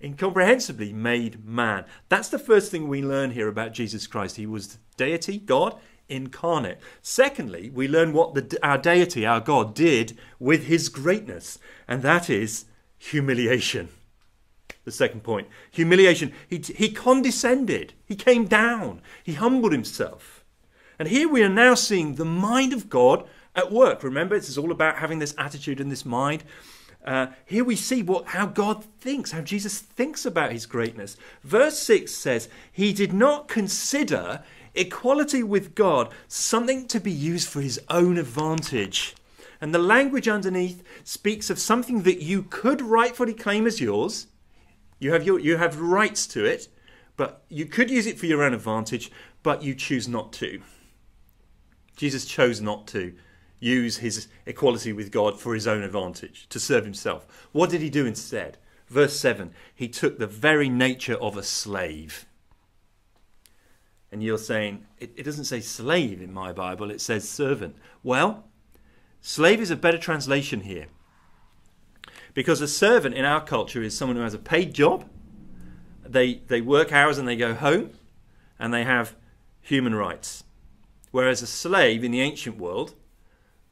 incomprehensibly 0.00 0.94
made 0.94 1.44
man. 1.44 1.84
That's 2.08 2.30
the 2.30 2.38
first 2.38 2.70
thing 2.70 2.88
we 2.88 3.02
learn 3.02 3.32
here 3.32 3.48
about 3.48 3.74
Jesus 3.74 4.06
Christ. 4.06 4.36
He 4.36 4.46
was 4.46 4.78
deity, 4.96 5.36
God, 5.36 5.78
incarnate. 6.08 6.78
Secondly, 7.02 7.68
we 7.68 7.86
learn 7.86 8.14
what 8.14 8.32
the, 8.32 8.58
our 8.62 8.78
deity, 8.78 9.26
our 9.26 9.40
God, 9.40 9.74
did 9.74 10.16
with 10.38 10.64
his 10.64 10.88
greatness, 10.88 11.58
and 11.86 12.00
that 12.00 12.30
is 12.30 12.64
humiliation. 12.96 13.90
The 14.90 14.96
second 14.96 15.22
point 15.22 15.46
humiliation. 15.70 16.32
He, 16.48 16.58
he 16.58 16.90
condescended, 16.90 17.92
he 18.04 18.16
came 18.16 18.46
down, 18.46 19.02
he 19.22 19.34
humbled 19.34 19.70
himself. 19.70 20.44
And 20.98 21.06
here 21.06 21.28
we 21.28 21.44
are 21.44 21.48
now 21.48 21.74
seeing 21.74 22.16
the 22.16 22.24
mind 22.24 22.72
of 22.72 22.90
God 22.90 23.24
at 23.54 23.70
work. 23.70 24.02
Remember, 24.02 24.36
this 24.36 24.48
is 24.48 24.58
all 24.58 24.72
about 24.72 24.96
having 24.96 25.20
this 25.20 25.32
attitude 25.38 25.78
and 25.78 25.92
this 25.92 26.04
mind. 26.04 26.42
Uh, 27.04 27.28
here 27.46 27.62
we 27.62 27.76
see 27.76 28.02
what 28.02 28.26
how 28.26 28.46
God 28.46 28.84
thinks, 28.84 29.30
how 29.30 29.42
Jesus 29.42 29.78
thinks 29.78 30.26
about 30.26 30.50
his 30.50 30.66
greatness. 30.66 31.16
Verse 31.44 31.78
6 31.78 32.10
says, 32.10 32.48
He 32.72 32.92
did 32.92 33.12
not 33.12 33.46
consider 33.46 34.42
equality 34.74 35.44
with 35.44 35.76
God 35.76 36.12
something 36.26 36.88
to 36.88 36.98
be 36.98 37.12
used 37.12 37.48
for 37.48 37.60
his 37.60 37.80
own 37.88 38.18
advantage. 38.18 39.14
And 39.60 39.72
the 39.72 39.78
language 39.78 40.26
underneath 40.26 40.82
speaks 41.04 41.48
of 41.48 41.60
something 41.60 42.02
that 42.02 42.22
you 42.22 42.42
could 42.42 42.82
rightfully 42.82 43.34
claim 43.34 43.68
as 43.68 43.80
yours. 43.80 44.26
You 45.00 45.12
have, 45.12 45.24
your, 45.24 45.40
you 45.40 45.56
have 45.56 45.80
rights 45.80 46.26
to 46.28 46.44
it, 46.44 46.68
but 47.16 47.42
you 47.48 47.66
could 47.66 47.90
use 47.90 48.06
it 48.06 48.18
for 48.18 48.26
your 48.26 48.42
own 48.42 48.54
advantage, 48.54 49.10
but 49.42 49.62
you 49.62 49.74
choose 49.74 50.06
not 50.06 50.32
to. 50.34 50.62
Jesus 51.96 52.24
chose 52.24 52.60
not 52.60 52.86
to 52.88 53.14
use 53.58 53.98
his 53.98 54.28
equality 54.46 54.92
with 54.92 55.10
God 55.10 55.38
for 55.38 55.54
his 55.54 55.66
own 55.66 55.82
advantage, 55.82 56.48
to 56.50 56.60
serve 56.60 56.84
himself. 56.84 57.48
What 57.52 57.70
did 57.70 57.80
he 57.80 57.90
do 57.90 58.06
instead? 58.06 58.58
Verse 58.88 59.18
7 59.18 59.52
He 59.74 59.88
took 59.88 60.18
the 60.18 60.26
very 60.26 60.68
nature 60.68 61.14
of 61.14 61.36
a 61.36 61.42
slave. 61.42 62.26
And 64.12 64.22
you're 64.22 64.38
saying, 64.38 64.86
it, 64.98 65.12
it 65.16 65.22
doesn't 65.22 65.44
say 65.44 65.60
slave 65.60 66.20
in 66.20 66.32
my 66.32 66.52
Bible, 66.52 66.90
it 66.90 67.00
says 67.00 67.28
servant. 67.28 67.76
Well, 68.02 68.44
slave 69.20 69.60
is 69.60 69.70
a 69.70 69.76
better 69.76 69.98
translation 69.98 70.62
here. 70.62 70.86
Because 72.34 72.60
a 72.60 72.68
servant 72.68 73.14
in 73.14 73.24
our 73.24 73.44
culture 73.44 73.82
is 73.82 73.96
someone 73.96 74.16
who 74.16 74.22
has 74.22 74.34
a 74.34 74.38
paid 74.38 74.74
job, 74.74 75.08
they, 76.04 76.34
they 76.48 76.60
work 76.60 76.92
hours 76.92 77.18
and 77.18 77.26
they 77.26 77.36
go 77.36 77.54
home, 77.54 77.90
and 78.58 78.72
they 78.72 78.84
have 78.84 79.16
human 79.60 79.94
rights. 79.94 80.44
Whereas 81.10 81.42
a 81.42 81.46
slave 81.46 82.04
in 82.04 82.12
the 82.12 82.20
ancient 82.20 82.58
world 82.58 82.94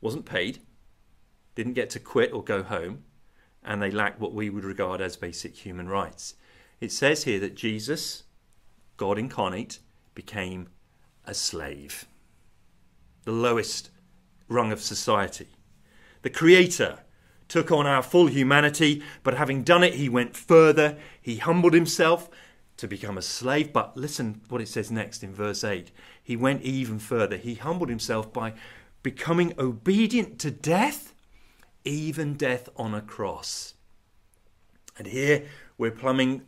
wasn't 0.00 0.24
paid, 0.24 0.60
didn't 1.54 1.74
get 1.74 1.90
to 1.90 2.00
quit 2.00 2.32
or 2.32 2.42
go 2.42 2.62
home, 2.62 3.04
and 3.62 3.82
they 3.82 3.90
lacked 3.90 4.20
what 4.20 4.32
we 4.32 4.50
would 4.50 4.64
regard 4.64 5.00
as 5.00 5.16
basic 5.16 5.56
human 5.56 5.88
rights. 5.88 6.34
It 6.80 6.92
says 6.92 7.24
here 7.24 7.40
that 7.40 7.56
Jesus, 7.56 8.24
God 8.96 9.18
incarnate, 9.18 9.80
became 10.14 10.68
a 11.24 11.34
slave, 11.34 12.06
the 13.24 13.32
lowest 13.32 13.90
rung 14.48 14.72
of 14.72 14.80
society. 14.80 15.48
The 16.22 16.30
Creator 16.30 17.00
took 17.48 17.72
on 17.72 17.86
our 17.86 18.02
full 18.02 18.26
humanity, 18.26 19.02
but 19.22 19.34
having 19.34 19.62
done 19.62 19.82
it, 19.82 19.94
he 19.94 20.08
went 20.08 20.36
further. 20.36 20.98
He 21.20 21.36
humbled 21.36 21.74
himself 21.74 22.30
to 22.76 22.86
become 22.86 23.18
a 23.18 23.22
slave. 23.22 23.72
But 23.72 23.96
listen 23.96 24.40
what 24.48 24.60
it 24.60 24.68
says 24.68 24.90
next 24.90 25.22
in 25.22 25.34
verse 25.34 25.64
8. 25.64 25.90
He 26.22 26.36
went 26.36 26.62
even 26.62 26.98
further. 26.98 27.36
He 27.36 27.54
humbled 27.54 27.88
himself 27.88 28.32
by 28.32 28.54
becoming 29.02 29.54
obedient 29.58 30.38
to 30.40 30.50
death, 30.50 31.14
even 31.84 32.34
death 32.34 32.68
on 32.76 32.94
a 32.94 33.00
cross. 33.00 33.74
And 34.96 35.06
here 35.06 35.46
we're 35.76 35.90
plumbing 35.90 36.42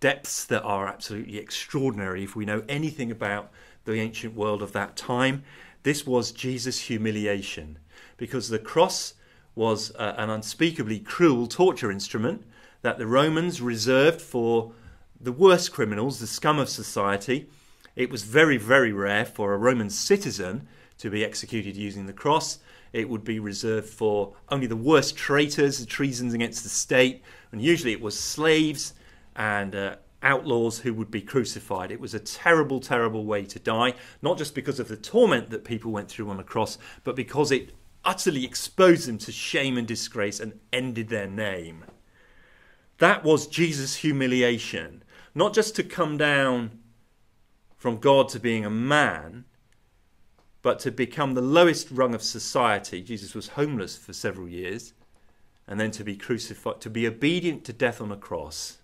depths 0.00 0.44
that 0.44 0.62
are 0.62 0.86
absolutely 0.86 1.38
extraordinary 1.38 2.22
if 2.22 2.36
we 2.36 2.44
know 2.44 2.62
anything 2.68 3.10
about 3.10 3.50
the 3.84 3.94
ancient 3.94 4.34
world 4.34 4.62
of 4.62 4.72
that 4.72 4.96
time. 4.96 5.42
This 5.82 6.06
was 6.06 6.32
Jesus' 6.32 6.80
humiliation 6.80 7.78
because 8.16 8.48
the 8.48 8.58
cross 8.58 9.14
was 9.54 9.94
uh, 9.96 10.14
an 10.16 10.30
unspeakably 10.30 10.98
cruel 10.98 11.46
torture 11.46 11.90
instrument 11.90 12.44
that 12.82 12.98
the 12.98 13.06
Romans 13.06 13.60
reserved 13.60 14.20
for 14.20 14.72
the 15.20 15.32
worst 15.32 15.72
criminals, 15.72 16.20
the 16.20 16.26
scum 16.26 16.58
of 16.58 16.68
society. 16.68 17.48
It 17.96 18.10
was 18.10 18.24
very, 18.24 18.56
very 18.56 18.92
rare 18.92 19.24
for 19.24 19.54
a 19.54 19.58
Roman 19.58 19.90
citizen 19.90 20.66
to 20.98 21.10
be 21.10 21.24
executed 21.24 21.76
using 21.76 22.06
the 22.06 22.12
cross. 22.12 22.58
It 22.92 23.08
would 23.08 23.24
be 23.24 23.38
reserved 23.38 23.88
for 23.88 24.34
only 24.48 24.66
the 24.66 24.76
worst 24.76 25.16
traitors, 25.16 25.78
the 25.78 25.86
treasons 25.86 26.34
against 26.34 26.62
the 26.62 26.68
state, 26.68 27.22
and 27.52 27.62
usually 27.62 27.92
it 27.92 28.00
was 28.00 28.18
slaves 28.18 28.94
and 29.34 29.74
uh, 29.74 29.96
outlaws 30.22 30.80
who 30.80 30.94
would 30.94 31.10
be 31.10 31.22
crucified. 31.22 31.90
It 31.90 32.00
was 32.00 32.14
a 32.14 32.20
terrible, 32.20 32.80
terrible 32.80 33.24
way 33.24 33.44
to 33.46 33.58
die, 33.58 33.94
not 34.22 34.38
just 34.38 34.54
because 34.54 34.80
of 34.80 34.88
the 34.88 34.96
torment 34.96 35.50
that 35.50 35.64
people 35.64 35.90
went 35.90 36.08
through 36.08 36.30
on 36.30 36.36
the 36.36 36.42
cross, 36.42 36.78
but 37.04 37.16
because 37.16 37.52
it 37.52 37.70
utterly 38.04 38.44
exposed 38.44 39.08
them 39.08 39.18
to 39.18 39.32
shame 39.32 39.76
and 39.78 39.86
disgrace 39.86 40.40
and 40.40 40.60
ended 40.72 41.08
their 41.08 41.26
name. 41.26 41.84
That 42.98 43.24
was 43.24 43.46
Jesus' 43.46 43.96
humiliation. 43.96 45.02
Not 45.34 45.54
just 45.54 45.74
to 45.76 45.82
come 45.82 46.16
down 46.16 46.78
from 47.76 47.98
God 47.98 48.28
to 48.30 48.40
being 48.40 48.64
a 48.64 48.70
man, 48.70 49.44
but 50.62 50.78
to 50.80 50.90
become 50.90 51.34
the 51.34 51.42
lowest 51.42 51.90
rung 51.90 52.14
of 52.14 52.22
society. 52.22 53.02
Jesus 53.02 53.34
was 53.34 53.48
homeless 53.48 53.96
for 53.96 54.12
several 54.12 54.48
years, 54.48 54.94
and 55.66 55.78
then 55.78 55.90
to 55.90 56.04
be 56.04 56.16
crucified, 56.16 56.80
to 56.80 56.88
be 56.88 57.06
obedient 57.06 57.64
to 57.64 57.72
death 57.72 58.00
on 58.00 58.10
a 58.10 58.16
cross. 58.16 58.78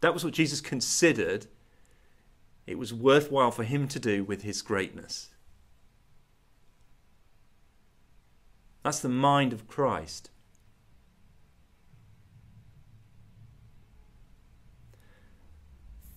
That 0.00 0.14
was 0.14 0.24
what 0.24 0.34
Jesus 0.34 0.60
considered 0.60 1.46
it 2.66 2.78
was 2.78 2.94
worthwhile 2.94 3.50
for 3.50 3.64
him 3.64 3.88
to 3.88 3.98
do 3.98 4.24
with 4.24 4.42
his 4.42 4.62
greatness. 4.62 5.30
That's 8.82 9.00
the 9.00 9.08
mind 9.08 9.52
of 9.52 9.68
Christ. 9.68 10.30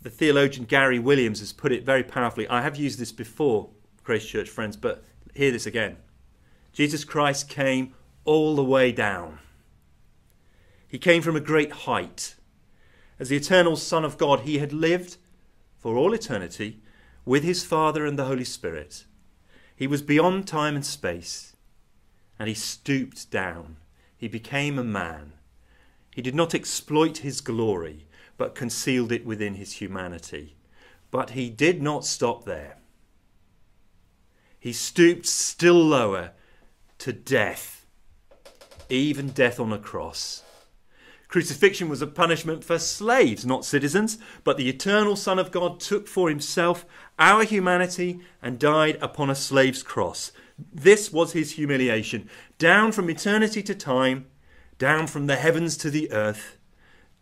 The 0.01 0.10
theologian 0.10 0.65
Garry 0.65 1.00
Williams 1.00 1.39
has 1.39 1.51
put 1.51 1.72
it 1.72 1.84
very 1.84 2.03
powerfully. 2.03 2.48
I 2.48 2.62
have 2.62 2.75
used 2.75 3.00
this 3.00 3.12
before, 3.12 3.69
Grace 4.03 4.25
Church 4.25 4.50
friends, 4.50 4.77
but 4.77 5.03
hear 5.34 5.51
this 5.51 5.65
again. 5.65 5.98
Jesus 6.74 7.03
Christ 7.03 7.50
came 7.50 7.93
all 8.24 8.55
the 8.55 8.63
way 8.63 8.91
down. 8.91 9.39
He 10.88 11.00
came 11.00 11.22
from 11.22 11.36
a 11.36 11.41
great 11.41 11.72
height. 11.72 12.36
As 13.19 13.29
the 13.29 13.38
eternal 13.38 13.75
Son 13.75 14.05
of 14.05 14.17
God, 14.17 14.41
he 14.41 14.60
had 14.60 14.74
lived 14.74 15.17
for 15.77 15.98
all 15.98 16.13
eternity 16.13 16.81
with 17.25 17.43
his 17.43 17.63
Father 17.63 18.05
and 18.05 18.19
the 18.19 18.25
Holy 18.25 18.43
Spirit. 18.43 19.05
He 19.75 19.88
was 19.88 20.01
beyond 20.01 20.48
time 20.48 20.75
and 20.75 20.86
space, 20.86 21.54
and 22.38 22.48
he 22.48 22.56
stooped 22.56 23.30
down. 23.32 23.77
He 24.18 24.27
became 24.27 24.77
a 24.77 24.84
man. 24.84 25.34
He 26.13 26.22
did 26.22 26.36
not 26.36 26.56
exploit 26.56 27.18
his 27.18 27.42
glory, 27.42 28.08
but 28.38 28.56
concealed 28.56 29.12
it 29.12 29.25
within 29.25 29.56
his 29.56 29.74
humanity. 29.74 30.56
But 31.12 31.32
he 31.32 31.50
did 31.50 31.82
not 31.82 32.06
stop 32.06 32.46
there. 32.46 32.77
He 34.60 34.74
stooped 34.74 35.27
still 35.27 35.84
lower 35.84 36.32
to 37.00 37.13
death, 37.13 37.86
even 38.89 39.30
death 39.30 39.60
on 39.60 39.72
a 39.72 39.77
cross. 39.77 40.44
Crucifixion 41.27 41.89
was 41.89 42.01
a 42.01 42.08
punishment 42.08 42.63
for 42.63 42.80
slaves, 42.80 43.46
not 43.46 43.65
citizens, 43.65 44.18
but 44.44 44.58
the 44.58 44.70
eternal 44.70 45.15
Son 45.15 45.38
of 45.38 45.51
God 45.51 45.80
took 45.80 46.08
for 46.08 46.30
himself 46.30 46.86
our 47.20 47.44
humanity 47.44 48.22
and 48.42 48.58
died 48.58 48.98
upon 49.01 49.30
a 49.30 49.36
slave's 49.36 49.84
cross. 49.84 50.32
This 50.57 51.12
was 51.12 51.33
his 51.33 51.53
humiliation. 51.53 52.29
Down 52.57 52.91
from 52.91 53.09
eternity 53.09 53.62
to 53.63 53.75
time, 53.75 54.27
down 54.77 55.07
from 55.07 55.27
the 55.27 55.35
heavens 55.35 55.77
to 55.77 55.89
the 55.89 56.12
earth, 56.12 56.57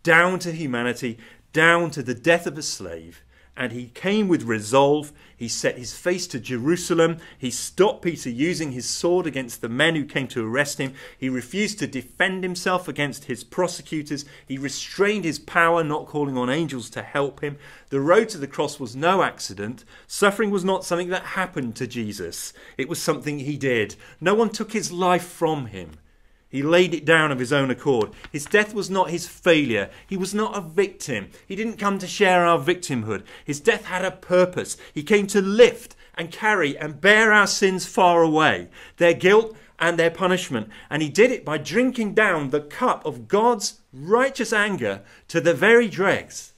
down 0.02 0.38
to 0.40 0.52
humanity, 0.52 1.18
down 1.52 1.90
to 1.92 2.02
the 2.02 2.14
death 2.14 2.46
of 2.46 2.58
a 2.58 2.62
slave, 2.62 3.22
and 3.56 3.72
he 3.72 3.86
came 3.88 4.28
with 4.28 4.42
resolve. 4.42 5.12
He 5.36 5.48
set 5.48 5.78
his 5.78 5.96
face 5.96 6.26
to 6.28 6.40
Jerusalem. 6.40 7.18
He 7.38 7.50
stopped 7.50 8.02
Peter 8.02 8.30
using 8.30 8.72
his 8.72 8.88
sword 8.88 9.26
against 9.26 9.60
the 9.60 9.68
men 9.68 9.94
who 9.94 10.04
came 10.04 10.26
to 10.28 10.46
arrest 10.46 10.78
him. 10.78 10.94
He 11.18 11.28
refused 11.28 11.78
to 11.78 11.86
defend 11.86 12.42
himself 12.42 12.88
against 12.88 13.24
his 13.24 13.44
prosecutors. 13.44 14.24
He 14.46 14.58
restrained 14.58 15.24
his 15.24 15.38
power, 15.38 15.84
not 15.84 16.06
calling 16.06 16.36
on 16.36 16.50
angels 16.50 16.90
to 16.90 17.02
help 17.02 17.40
him. 17.40 17.58
The 17.90 18.00
road 18.00 18.28
to 18.30 18.38
the 18.38 18.48
cross 18.48 18.80
was 18.80 18.96
no 18.96 19.22
accident. 19.22 19.84
Suffering 20.06 20.50
was 20.50 20.64
not 20.64 20.84
something 20.84 21.08
that 21.08 21.22
happened 21.22 21.76
to 21.76 21.86
Jesus, 21.86 22.52
it 22.76 22.88
was 22.88 23.00
something 23.00 23.38
he 23.38 23.56
did. 23.56 23.96
No 24.20 24.34
one 24.34 24.50
took 24.50 24.72
his 24.72 24.90
life 24.90 25.26
from 25.26 25.66
him. 25.66 25.92
He 26.54 26.62
laid 26.62 26.94
it 26.94 27.04
down 27.04 27.32
of 27.32 27.40
his 27.40 27.52
own 27.52 27.68
accord. 27.68 28.12
His 28.30 28.44
death 28.44 28.74
was 28.74 28.88
not 28.88 29.10
his 29.10 29.26
failure. 29.26 29.90
He 30.06 30.16
was 30.16 30.32
not 30.32 30.56
a 30.56 30.60
victim. 30.60 31.30
He 31.48 31.56
didn't 31.56 31.78
come 31.78 31.98
to 31.98 32.06
share 32.06 32.46
our 32.46 32.60
victimhood. 32.60 33.24
His 33.44 33.58
death 33.58 33.86
had 33.86 34.04
a 34.04 34.12
purpose. 34.12 34.76
He 34.94 35.02
came 35.02 35.26
to 35.26 35.42
lift 35.42 35.96
and 36.14 36.30
carry 36.30 36.78
and 36.78 37.00
bear 37.00 37.32
our 37.32 37.48
sins 37.48 37.86
far 37.86 38.22
away, 38.22 38.68
their 38.98 39.14
guilt 39.14 39.56
and 39.80 39.98
their 39.98 40.12
punishment. 40.12 40.68
And 40.88 41.02
he 41.02 41.08
did 41.08 41.32
it 41.32 41.44
by 41.44 41.58
drinking 41.58 42.14
down 42.14 42.50
the 42.50 42.60
cup 42.60 43.04
of 43.04 43.26
God's 43.26 43.80
righteous 43.92 44.52
anger 44.52 45.02
to 45.26 45.40
the 45.40 45.54
very 45.54 45.88
dregs. 45.88 46.52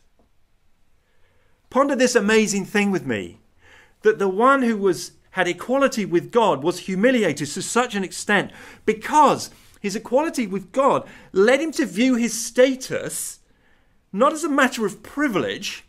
Ponder 1.71 1.97
this 1.97 2.15
amazing 2.15 2.67
thing 2.67 2.91
with 2.91 3.07
me 3.07 3.39
that 4.03 4.19
the 4.19 4.29
one 4.29 4.61
who 4.61 4.77
was 4.77 5.13
had 5.31 5.49
equality 5.49 6.05
with 6.05 6.33
God 6.33 6.63
was 6.63 6.81
humiliated 6.81 7.49
to 7.49 7.63
such 7.63 7.95
an 7.95 8.05
extent 8.05 8.51
because 8.85 9.51
his 9.81 9.97
equality 9.97 10.47
with 10.47 10.73
God 10.73 11.07
led 11.33 11.61
him 11.61 11.73
to 11.73 11.87
view 11.87 12.15
his 12.15 12.45
status 12.45 13.41
not 14.13 14.33
as 14.33 14.45
a 14.45 14.49
matter 14.49 14.87
of 14.87 15.03
privilege, 15.03 15.85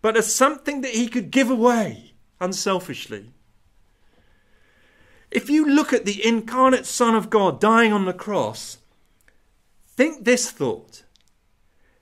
but 0.00 0.16
as 0.16 0.34
something 0.34 0.80
that 0.80 0.92
he 0.92 1.08
could 1.08 1.30
give 1.30 1.50
away 1.50 2.12
unselfishly. 2.40 3.32
If 5.30 5.50
you 5.50 5.68
look 5.68 5.92
at 5.92 6.06
the 6.06 6.24
incarnate 6.24 6.86
Son 6.86 7.14
of 7.14 7.28
God 7.28 7.60
dying 7.60 7.92
on 7.92 8.06
the 8.06 8.14
cross, 8.14 8.78
think 9.86 10.24
this 10.24 10.50
thought. 10.50 11.02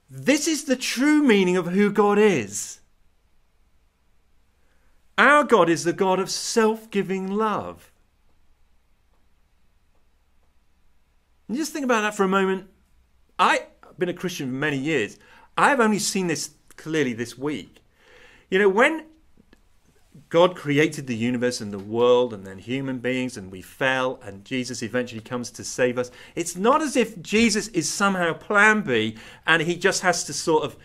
This 0.09 0.47
is 0.47 0.65
the 0.65 0.77
true 0.77 1.23
meaning 1.23 1.57
of 1.57 1.67
who 1.67 1.91
God 1.91 2.19
is. 2.19 2.81
Our 5.19 5.43
God 5.43 5.69
is 5.69 5.85
the 5.85 5.93
God 5.93 6.21
of 6.21 6.31
self 6.31 6.91
giving 6.91 7.27
love. 7.27 7.91
And 11.49 11.57
just 11.57 11.73
think 11.73 11.85
about 11.85 12.03
that 12.03 12.15
for 12.15 12.25
a 12.25 12.29
moment. 12.29 12.69
I've 13.39 13.67
been 13.99 14.09
a 14.09 14.15
Christian 14.15 14.49
for 14.49 14.55
many 14.55 14.79
years. 14.79 15.19
I've 15.57 15.81
only 15.81 15.99
seen 15.99 16.27
this 16.27 16.51
clearly 16.77 17.13
this 17.13 17.39
week. 17.39 17.83
You 18.51 18.59
know, 18.59 18.69
when 18.69 19.07
God 20.29 20.57
created 20.57 21.07
the 21.07 21.17
universe 21.17 21.61
and 21.61 21.73
the 21.73 21.79
world 21.79 22.33
and 22.33 22.47
then 22.47 22.59
human 22.59 22.99
beings 22.99 23.37
and 23.37 23.51
we 23.51 23.63
fell 23.63 24.19
and 24.23 24.45
Jesus 24.45 24.83
eventually 24.83 25.21
comes 25.21 25.51
to 25.53 25.65
save 25.65 25.99
us, 25.99 26.11
it's 26.35 26.57
not 26.57 26.83
as 26.83 26.97
if 26.97 27.21
Jesus 27.21 27.69
is 27.69 27.89
somehow 27.89 28.33
plan 28.33 28.83
B 28.83 29.17
and 29.47 29.63
he 29.63 29.77
just 29.77 30.03
has 30.03 30.25
to 30.25 30.33
sort 30.33 30.65
of 30.65 30.77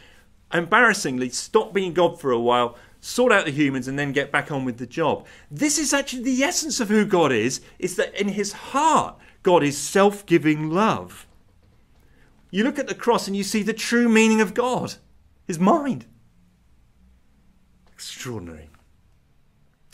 embarrassingly 0.54 1.30
stop 1.30 1.74
being 1.74 1.94
God 1.94 2.20
for 2.20 2.32
a 2.32 2.40
while, 2.40 2.78
sort 3.00 3.32
out 3.32 3.46
the 3.46 3.52
humans 3.52 3.88
and 3.88 3.98
then 3.98 4.12
get 4.12 4.32
back 4.32 4.52
on 4.52 4.66
with 4.66 4.78
the 4.78 4.86
job. 4.86 5.26
This 5.50 5.78
is 5.78 5.94
actually 5.94 6.24
the 6.24 6.44
essence 6.44 6.80
of 6.80 6.90
who 6.90 7.06
God 7.06 7.32
is, 7.32 7.62
is 7.80 7.96
that 7.96 8.14
in 8.20 8.28
his 8.28 8.52
heart 8.52 9.18
God 9.44 9.64
is 9.64 9.78
self 9.78 10.26
giving 10.26 10.70
love. 10.70 11.28
You 12.52 12.64
look 12.64 12.78
at 12.78 12.88
the 12.88 12.96
cross 12.96 13.28
and 13.28 13.36
you 13.36 13.44
see 13.44 13.64
the 13.64 13.74
true 13.74 14.10
meaning 14.10 14.42
of 14.42 14.54
God, 14.54 14.96
his 15.48 15.58
mind. 15.58 16.06
Extraordinary. 17.92 18.70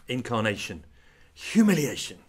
Incarnation, 0.07 0.86
humiliation. 1.33 2.19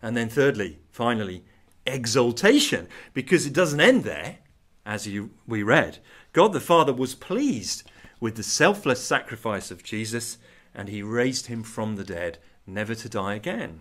And 0.00 0.16
then, 0.16 0.28
thirdly, 0.28 0.78
finally, 0.90 1.44
exaltation, 1.86 2.88
because 3.12 3.46
it 3.46 3.52
doesn't 3.52 3.80
end 3.80 4.04
there, 4.04 4.38
as 4.84 5.06
you, 5.06 5.30
we 5.46 5.62
read. 5.62 5.98
God 6.32 6.52
the 6.52 6.60
Father 6.60 6.92
was 6.92 7.14
pleased 7.14 7.82
with 8.20 8.36
the 8.36 8.42
selfless 8.42 9.02
sacrifice 9.02 9.70
of 9.70 9.82
Jesus, 9.82 10.38
and 10.74 10.88
he 10.88 11.02
raised 11.02 11.46
him 11.46 11.62
from 11.62 11.96
the 11.96 12.04
dead, 12.04 12.38
never 12.66 12.94
to 12.94 13.08
die 13.08 13.34
again. 13.34 13.80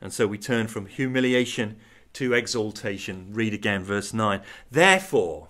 And 0.00 0.12
so 0.12 0.26
we 0.26 0.38
turn 0.38 0.66
from 0.66 0.86
humiliation 0.86 1.76
to 2.14 2.32
exaltation. 2.32 3.28
Read 3.32 3.54
again 3.54 3.84
verse 3.84 4.12
9. 4.12 4.40
Therefore, 4.70 5.48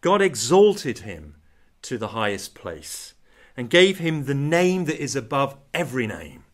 God 0.00 0.22
exalted 0.22 1.00
him 1.00 1.36
to 1.82 1.98
the 1.98 2.08
highest 2.08 2.54
place 2.54 3.14
and 3.56 3.70
gave 3.70 3.98
him 3.98 4.24
the 4.24 4.34
name 4.34 4.84
that 4.84 5.02
is 5.02 5.16
above 5.16 5.56
every 5.72 6.06
name, 6.06 6.44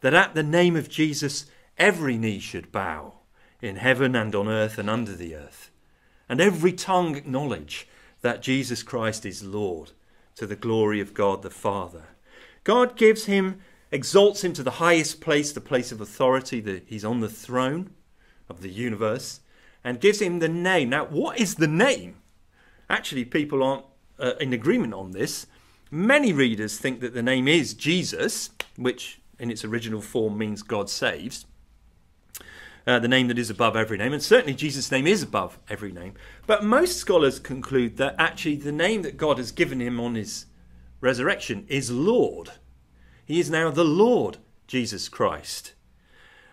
that 0.00 0.14
at 0.14 0.34
the 0.34 0.42
name 0.42 0.76
of 0.76 0.88
Jesus 0.88 1.46
every 1.78 2.18
knee 2.18 2.38
should 2.38 2.70
bow, 2.70 3.14
in 3.60 3.76
heaven 3.76 4.14
and 4.14 4.34
on 4.34 4.48
earth 4.48 4.78
and 4.78 4.90
under 4.90 5.14
the 5.14 5.34
earth, 5.34 5.70
and 6.28 6.40
every 6.40 6.72
tongue 6.72 7.16
acknowledge 7.16 7.88
that 8.20 8.42
Jesus 8.42 8.82
Christ 8.82 9.24
is 9.24 9.42
Lord, 9.42 9.92
to 10.36 10.46
the 10.46 10.56
glory 10.56 11.00
of 11.00 11.14
God 11.14 11.42
the 11.42 11.50
Father. 11.50 12.04
God 12.64 12.96
gives 12.96 13.24
him 13.24 13.60
exalts 13.92 14.42
him 14.42 14.54
to 14.54 14.62
the 14.62 14.72
highest 14.72 15.20
place, 15.20 15.52
the 15.52 15.60
place 15.60 15.92
of 15.92 16.00
authority, 16.00 16.60
the, 16.60 16.82
he's 16.86 17.04
on 17.04 17.20
the 17.20 17.28
throne 17.28 17.90
of 18.48 18.62
the 18.62 18.70
universe, 18.70 19.40
and 19.84 20.00
gives 20.00 20.20
him 20.20 20.38
the 20.38 20.48
name. 20.48 20.88
Now, 20.88 21.04
what 21.04 21.38
is 21.38 21.56
the 21.56 21.68
name? 21.68 22.16
Actually, 22.88 23.26
people 23.26 23.62
aren't 23.62 23.84
uh, 24.18 24.32
in 24.40 24.52
agreement 24.52 24.94
on 24.94 25.12
this. 25.12 25.46
Many 25.90 26.32
readers 26.32 26.78
think 26.78 27.00
that 27.00 27.12
the 27.12 27.22
name 27.22 27.46
is 27.46 27.74
Jesus, 27.74 28.50
which 28.76 29.20
in 29.38 29.50
its 29.50 29.64
original 29.64 30.00
form 30.00 30.38
means 30.38 30.62
God 30.62 30.88
saves. 30.88 31.44
Uh, 32.86 32.98
the 32.98 33.08
name 33.08 33.28
that 33.28 33.38
is 33.38 33.50
above 33.50 33.76
every 33.76 33.96
name, 33.96 34.12
and 34.12 34.22
certainly 34.22 34.54
Jesus' 34.54 34.90
name 34.90 35.06
is 35.06 35.22
above 35.22 35.58
every 35.68 35.92
name. 35.92 36.14
But 36.46 36.64
most 36.64 36.96
scholars 36.96 37.38
conclude 37.38 37.96
that 37.98 38.16
actually 38.18 38.56
the 38.56 38.72
name 38.72 39.02
that 39.02 39.16
God 39.16 39.38
has 39.38 39.52
given 39.52 39.80
him 39.80 40.00
on 40.00 40.16
his 40.16 40.46
resurrection 41.00 41.64
is 41.68 41.90
Lord. 41.90 42.50
He 43.32 43.40
is 43.40 43.48
now 43.48 43.70
the 43.70 43.82
Lord 43.82 44.36
Jesus 44.66 45.08
Christ. 45.08 45.72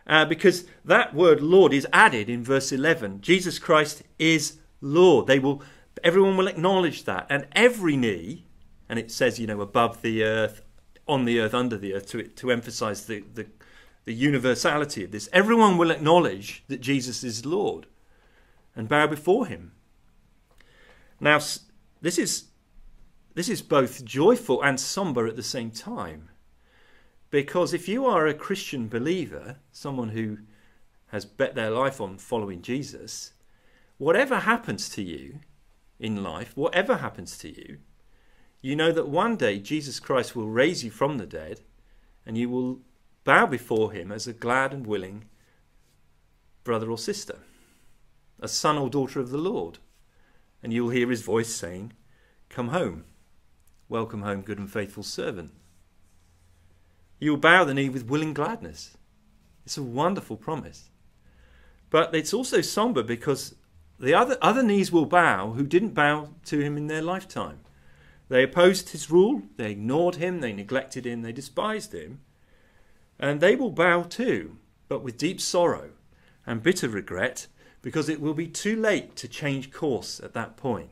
Uh, 0.08 0.24
because 0.24 0.65
that 0.86 1.13
word 1.13 1.42
Lord 1.42 1.74
is 1.74 1.86
added 1.92 2.30
in 2.30 2.42
verse 2.42 2.72
11. 2.72 3.20
Jesus 3.20 3.60
Christ 3.60 4.04
is 4.18 4.60
Lord. 4.80 5.28
They 5.28 5.39
will, 5.39 5.62
everyone 6.06 6.38
will 6.38 6.48
acknowledge 6.48 7.04
that. 7.04 7.28
And 7.30 7.48
every 7.52 7.98
knee, 7.98 8.46
and 8.88 8.98
it 8.98 9.12
says, 9.12 9.42
you 9.42 9.46
know, 9.46 9.60
above 9.60 10.02
the 10.02 10.24
earth, 10.24 10.62
on 11.06 11.26
the 11.26 11.42
earth, 11.42 11.54
under 11.54 11.78
the 11.78 11.96
earth, 11.96 12.08
to, 12.12 12.24
to 12.24 12.50
emphasize 12.50 13.08
the, 13.08 13.26
the, 13.34 13.48
the 14.06 14.13
universality 14.13 15.04
of 15.04 15.12
this, 15.12 15.28
everyone 15.34 15.78
will 15.78 15.92
acknowledge 15.92 16.63
that 16.70 16.80
Jesus 16.80 17.26
is 17.26 17.46
Lord 17.46 17.88
and 18.74 18.88
bow 18.88 19.06
before 19.06 19.48
him. 19.48 19.74
Now, 21.20 21.42
this 22.02 22.18
is, 22.18 22.46
this 23.34 23.50
is 23.50 23.62
both 23.62 24.06
joyful 24.06 24.62
and 24.62 24.80
somber 24.80 25.28
at 25.28 25.36
the 25.36 25.44
same 25.44 25.72
time. 25.72 26.30
Because 27.30 27.74
if 27.74 27.88
you 27.88 28.06
are 28.06 28.26
a 28.26 28.34
Christian 28.34 28.88
believer, 28.88 29.58
someone 29.72 30.10
who 30.10 30.39
has 31.08 31.26
bet 31.26 31.56
their 31.56 31.70
life 31.70 32.02
on 32.02 32.18
following 32.18 32.62
Jesus, 32.62 33.34
whatever 33.98 34.39
happens 34.39 34.89
to 34.89 35.04
you 35.04 35.39
in 36.00 36.24
life, 36.24 36.56
whatever 36.56 36.98
happens 36.98 37.38
to 37.39 37.50
you, 37.50 37.78
you 38.62 38.76
know 38.76 38.92
that 38.92 39.08
one 39.08 39.36
day 39.36 39.60
Jesus 39.60 40.00
Christ 40.00 40.36
will 40.36 40.50
raise 40.50 40.84
you 40.84 40.92
from 40.92 41.18
the 41.18 41.26
dead 41.26 41.62
and 42.26 42.38
you 42.38 42.50
will 42.50 42.80
bow 43.24 43.46
before 43.46 43.92
him 43.92 44.12
as 44.12 44.28
a 44.28 44.34
glad 44.34 44.74
and 44.74 44.86
willing 44.86 45.26
brother 46.63 46.92
or 46.92 46.98
sister, 46.98 47.39
a 48.39 48.48
son 48.48 48.78
or 48.78 48.89
daughter 48.89 49.20
of 49.20 49.30
the 49.30 49.38
Lord, 49.38 49.80
and 50.62 50.74
you'll 50.74 50.89
hear 50.89 51.10
his 51.10 51.22
voice 51.22 51.54
saying, 51.54 51.94
Come 52.50 52.70
home. 52.70 53.06
Welcome 53.88 54.22
home, 54.22 54.42
good 54.42 54.60
and 54.60 54.72
faithful 54.72 55.04
servant. 55.04 55.52
You 57.19 57.32
will 57.32 57.38
bow 57.38 57.63
the 57.63 57.73
knee 57.73 57.89
with 57.89 58.08
willing 58.08 58.34
gladness. 58.34 58.97
It's 59.65 59.77
a 59.77 59.84
wonderful 59.84 60.38
promise. 60.38 60.89
But 61.89 62.15
it's 62.15 62.34
also 62.34 62.62
somber 62.62 63.03
because 63.03 63.55
the 63.99 64.13
other, 64.13 64.38
other 64.41 64.63
knees 64.63 64.91
will 64.91 65.05
bow 65.05 65.51
who 65.51 65.65
didn't 65.65 65.93
bow 65.93 66.29
to 66.45 66.60
him 66.60 66.77
in 66.77 66.88
their 66.88 67.01
lifetime. 67.01 67.60
They 68.29 68.43
opposed 68.43 68.89
his 68.89 69.10
rule, 69.10 69.43
they 69.58 69.71
ignored 69.71 70.15
him, 70.15 70.39
they 70.39 70.53
neglected 70.53 71.05
him, 71.05 71.23
they 71.23 71.32
despised 71.32 71.93
him. 71.93 72.21
And 73.19 73.41
they 73.41 73.55
will 73.55 73.71
bow 73.71 74.03
too, 74.03 74.58
but 74.88 75.03
with 75.03 75.17
deep 75.17 75.41
sorrow 75.41 75.91
and 76.45 76.63
bitter 76.63 76.88
regret, 76.88 77.47
because 77.82 78.08
it 78.08 78.21
will 78.21 78.34
be 78.34 78.47
too 78.47 78.75
late 78.75 79.15
to 79.17 79.27
change 79.27 79.71
course 79.71 80.19
at 80.19 80.34
that 80.34 80.58
point, 80.58 80.91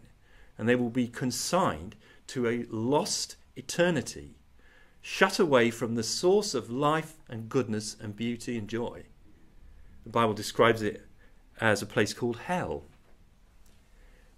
and 0.58 0.68
they 0.68 0.76
will 0.76 0.90
be 0.90 1.08
consigned 1.08 1.96
to 2.28 2.48
a 2.48 2.66
lost 2.70 3.36
eternity, 3.56 4.37
shut 5.02 5.40
away 5.40 5.70
from 5.70 5.96
the 5.96 6.04
source 6.04 6.54
of 6.54 6.70
life 6.70 7.16
and 7.30 7.50
goodness 7.50 7.96
and 8.00 8.16
beauty 8.16 8.58
and 8.58 8.68
joy. 8.68 9.04
The 10.04 10.10
Bible 10.10 10.34
describes 10.34 10.82
it 10.82 11.06
as 11.60 11.82
a 11.82 11.86
place 11.86 12.14
called 12.14 12.38
hell. 12.38 12.84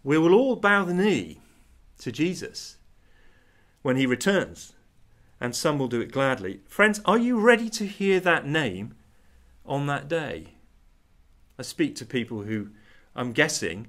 We 0.04 0.18
will 0.18 0.34
all 0.34 0.56
bow 0.56 0.86
the 0.86 0.94
knee 0.94 1.40
to 2.00 2.12
Jesus 2.12 2.78
when 3.82 3.98
he 3.98 4.06
returns, 4.06 4.74
and 5.40 5.56
some 5.56 5.78
will 5.78 5.88
do 5.88 6.02
it 6.02 6.12
gladly. 6.12 6.62
Friends, 6.68 7.02
are 7.06 7.18
you 7.18 7.40
ready 7.40 7.70
to 7.70 7.86
hear 7.86 8.20
that 8.20 8.46
name 8.46 8.96
on 9.66 9.88
that 9.88 10.08
day? 10.08 10.56
I 11.58 11.64
speak 11.64 11.96
to 11.96 12.06
people 12.06 12.44
who 12.44 12.70
I'm 13.16 13.34
guessing 13.34 13.88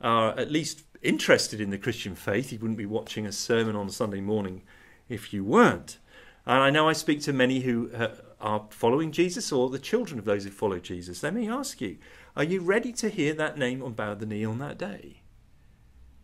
are 0.00 0.36
at 0.38 0.50
least 0.50 0.82
interested 1.02 1.60
in 1.60 1.70
the 1.70 1.78
Christian 1.78 2.14
faith. 2.14 2.52
You 2.52 2.58
wouldn't 2.58 2.78
be 2.78 2.86
watching 2.86 3.26
a 3.26 3.32
sermon 3.32 3.76
on 3.76 3.90
Sunday 3.90 4.20
morning 4.20 4.62
if 5.08 5.32
you 5.32 5.44
weren't. 5.44 5.98
And 6.46 6.62
I 6.62 6.70
know 6.70 6.88
I 6.88 6.92
speak 6.92 7.20
to 7.22 7.32
many 7.32 7.60
who 7.60 7.90
uh, 7.92 8.08
are 8.40 8.66
following 8.70 9.12
Jesus 9.12 9.52
or 9.52 9.70
the 9.70 9.78
children 9.78 10.18
of 10.18 10.24
those 10.24 10.44
who 10.44 10.50
follow 10.50 10.78
Jesus. 10.78 11.22
Let 11.22 11.34
me 11.34 11.48
ask 11.48 11.80
you, 11.80 11.98
are 12.36 12.44
you 12.44 12.60
ready 12.60 12.92
to 12.94 13.08
hear 13.08 13.32
that 13.34 13.58
name 13.58 13.82
on 13.82 13.92
bow 13.92 14.14
the 14.14 14.26
knee 14.26 14.44
on 14.44 14.58
that 14.58 14.78
day? 14.78 15.22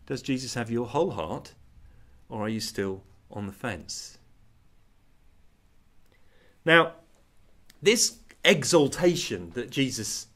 Does 0.07 0.23
Jesus 0.23 0.55
have 0.55 0.71
your 0.71 0.87
whole 0.87 1.13
heart, 1.13 1.55
or 2.29 2.43
are 2.43 2.49
you 2.49 2.61
still 2.61 3.03
on 3.31 3.47
the 3.47 3.53
fence? 3.53 4.19
Now, 6.65 6.95
this 7.81 8.19
exaltation 8.45 9.51
that 9.51 9.71
Jesus 9.71 10.27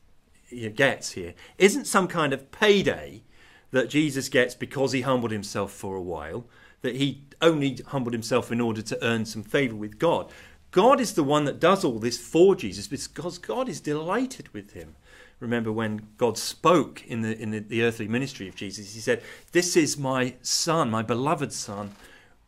gets 0.75 1.12
here 1.12 1.35
isn't 1.59 1.87
some 1.87 2.07
kind 2.07 2.33
of 2.33 2.51
payday 2.51 3.23
that 3.71 3.88
Jesus 3.88 4.29
gets 4.29 4.55
because 4.55 4.92
he 4.92 5.01
humbled 5.01 5.31
himself 5.31 5.73
for 5.73 5.97
a 5.97 6.03
while, 6.03 6.47
that 6.83 6.97
he 6.97 7.23
only 7.40 7.79
humbled 7.88 8.12
himself 8.12 8.53
in 8.53 8.61
order 8.61 8.83
to 8.83 9.05
earn 9.05 9.25
some 9.25 9.42
favor 9.42 9.75
with 9.75 9.99
God. 9.99 10.31
God 10.71 11.01
is 11.01 11.14
the 11.14 11.25
one 11.25 11.45
that 11.45 11.61
does 11.61 11.85
all 11.85 11.99
this 11.99 12.18
for 12.18 12.55
Jesus 12.55 12.87
because 12.87 13.38
God 13.38 13.68
is 13.68 13.81
delighted 13.81 14.53
with 14.53 14.73
him. 14.73 14.97
Remember 15.40 15.73
when 15.73 16.09
God 16.18 16.38
spoke 16.38 17.05
in 17.07 17.23
the 17.23 17.37
in 17.37 17.51
the, 17.51 17.59
the 17.59 17.83
earthly 17.83 18.07
ministry 18.07 18.49
of 18.49 18.55
Jesus, 18.55 18.95
he 18.95 19.01
said, 19.01 19.23
"This 19.51 19.77
is 19.77 19.99
my 19.99 20.35
son, 20.40 20.90
my 20.90 21.03
beloved 21.03 21.53
son, 21.53 21.92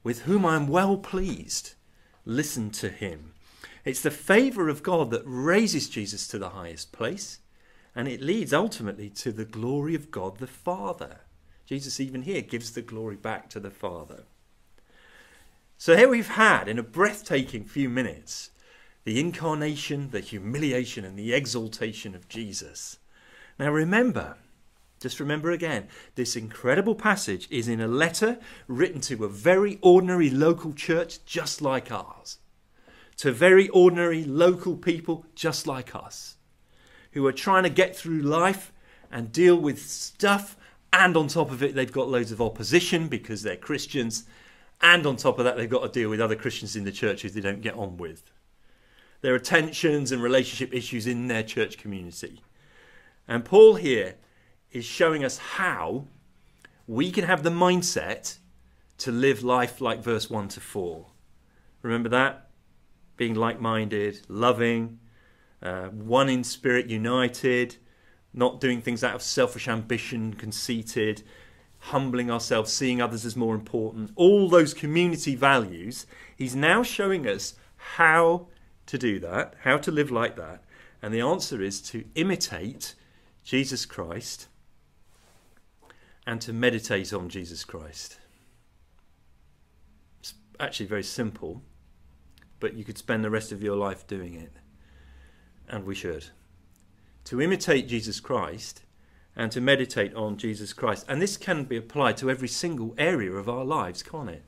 with 0.05 0.23
whom 0.23 0.47
I 0.47 0.55
am 0.55 0.69
well 0.69 0.97
pleased. 0.97 1.75
Listen 2.25 2.71
to 2.71 2.89
him." 2.89 3.33
It's 3.85 4.01
the 4.01 4.11
favor 4.11 4.69
of 4.69 4.83
God 4.83 5.11
that 5.11 5.23
raises 5.27 5.89
Jesus 5.89 6.29
to 6.29 6.39
the 6.39 6.51
highest 6.51 6.93
place 6.93 7.41
and 7.95 8.09
it 8.09 8.21
leads 8.21 8.53
ultimately 8.53 9.09
to 9.09 9.33
the 9.33 9.45
glory 9.45 9.95
of 9.95 10.11
God 10.11 10.39
the 10.39 10.47
Father. 10.47 11.21
Jesus, 11.67 12.01
even 12.01 12.23
here, 12.23 12.43
gives 12.43 12.73
the 12.73 12.83
glory 12.83 13.17
back 13.17 13.49
to 13.51 13.61
the 13.61 13.71
Father. 13.71 14.25
So 15.77 15.97
here 15.97 16.09
we've 16.09 16.29
had, 16.29 16.69
in 16.69 16.79
a 16.79 16.83
breathtaking 16.83 17.65
few 17.65 17.89
minutes, 17.89 18.51
the 19.05 19.21
incarnation, 19.21 20.11
the 20.11 20.21
humiliation, 20.21 21.05
and 21.05 21.19
the 21.19 21.33
exaltation 21.35 22.15
of 22.15 22.29
Jesus. 22.29 22.99
Now 23.59 23.71
remember, 23.71 24.37
just 25.01 25.21
remember 25.21 25.51
again, 25.51 25.89
this 26.15 26.37
incredible 26.37 26.95
passage 26.95 27.47
is 27.51 27.69
in 27.69 27.81
a 27.81 27.89
letter 27.89 28.39
written 28.67 29.01
to 29.03 29.25
a 29.25 29.29
very 29.29 29.79
ordinary 29.83 30.31
local 30.31 30.73
church 30.73 31.25
just 31.27 31.61
like 31.61 31.93
ours, 31.93 32.39
to 33.19 33.31
very 33.33 33.69
ordinary 33.69 34.25
local 34.25 34.77
people 34.77 35.27
just 35.35 35.67
like 35.67 35.95
us 35.95 36.37
who 37.13 37.27
are 37.27 37.33
trying 37.33 37.63
to 37.63 37.71
get 37.71 37.95
through 37.97 38.21
life 38.21 38.73
and 39.11 39.33
deal 39.33 39.57
with 39.57 39.81
stuff. 39.81 40.57
And 40.97 41.17
on 41.17 41.27
top 41.27 41.51
of 41.51 41.61
it, 41.61 41.75
they've 41.75 41.91
got 41.91 42.09
loads 42.09 42.31
of 42.31 42.41
opposition 42.41 43.09
because 43.09 43.43
they're 43.43 43.57
Christians. 43.57 44.27
And 44.81 45.05
on 45.07 45.17
top 45.17 45.41
of 45.41 45.45
that, 45.45 45.57
they've 45.57 45.69
got 45.69 45.83
to 45.83 45.89
deal 45.89 46.09
with 46.09 46.21
other 46.21 46.37
Christians 46.37 46.77
in 46.77 46.85
the 46.85 46.93
churches 46.93 47.35
they 47.35 47.41
don't 47.41 47.63
get 47.63 47.75
on 47.75 47.97
with. 47.97 48.31
There 49.21 49.35
are 49.35 49.41
tensions 49.41 50.13
and 50.13 50.23
relationship 50.23 50.73
issues 50.73 51.09
in 51.09 51.27
their 51.27 51.43
church 51.43 51.79
community. 51.79 52.43
And 53.27 53.45
Paul 53.45 53.75
here 53.75 54.15
is 54.71 54.85
showing 54.85 55.25
us 55.25 55.39
how 55.39 56.07
we 56.87 57.11
can 57.11 57.25
have 57.25 57.43
the 57.43 57.51
mindset 57.51 58.39
to 58.99 59.11
live 59.11 59.43
life 59.43 59.81
like 59.81 60.01
verse 60.01 60.31
1 60.31 60.47
to 60.49 60.61
4. 60.61 61.07
Remember 61.83 62.09
that? 62.11 62.51
Being 63.17 63.35
like 63.35 63.61
minded, 63.61 64.21
loving, 64.29 65.01
uh, 65.61 65.87
one 65.87 66.29
in 66.29 66.45
spirit, 66.45 66.87
united, 66.87 67.79
not 68.35 68.61
doing 68.61 68.83
things 68.83 69.05
out 69.05 69.15
of 69.15 69.23
selfish 69.23 69.69
ambition, 69.69 70.35
conceited, 70.35 71.23
humbling 71.79 72.31
ourselves, 72.31 72.73
seeing 72.73 73.01
others 73.01 73.25
as 73.25 73.37
more 73.37 73.55
important, 73.55 74.11
all 74.17 74.49
those 74.49 74.75
community 74.75 75.35
values. 75.35 76.07
He's 76.37 76.57
now 76.57 76.83
showing 76.83 77.27
us 77.27 77.55
how 77.77 78.49
to 78.87 78.99
do 78.99 79.19
that, 79.21 79.55
how 79.63 79.77
to 79.79 79.91
live 79.91 80.11
like 80.11 80.37
that. 80.37 80.65
And 81.01 81.13
the 81.13 81.21
answer 81.21 81.63
is 81.63 81.81
to 81.83 82.05
imitate 82.15 82.95
Jesus 83.45 83.87
Christ 83.87 84.49
and 86.27 86.41
to 86.41 86.53
meditate 86.53 87.13
on 87.13 87.29
Jesus 87.29 87.65
Christ. 87.65 88.19
It's 90.21 90.35
actually 90.59 90.87
very 90.87 91.03
simple, 91.03 91.63
but 92.61 92.75
you 92.75 92.85
could 92.85 92.99
spend 92.99 93.23
the 93.23 93.31
rest 93.31 93.53
of 93.53 93.63
your 93.63 93.77
life 93.77 94.07
doing 94.07 94.35
it 94.35 94.53
and 95.69 95.85
we 95.85 95.95
should, 95.95 96.27
to 97.25 97.41
imitate 97.41 97.89
Jesus 97.89 98.21
Christ 98.21 98.83
and 99.37 99.51
to 99.53 99.61
meditate 99.61 100.15
on 100.15 100.37
Jesus 100.37 100.73
Christ. 100.73 101.05
And 101.09 101.21
this 101.21 101.37
can 101.37 101.65
be 101.65 101.77
applied 101.77 102.17
to 102.19 102.31
every 102.31 102.49
single 102.49 102.95
area 102.97 103.33
of 103.33 103.49
our 103.49 103.65
lives, 103.65 104.03
can't 104.03 104.31
it? 104.31 104.45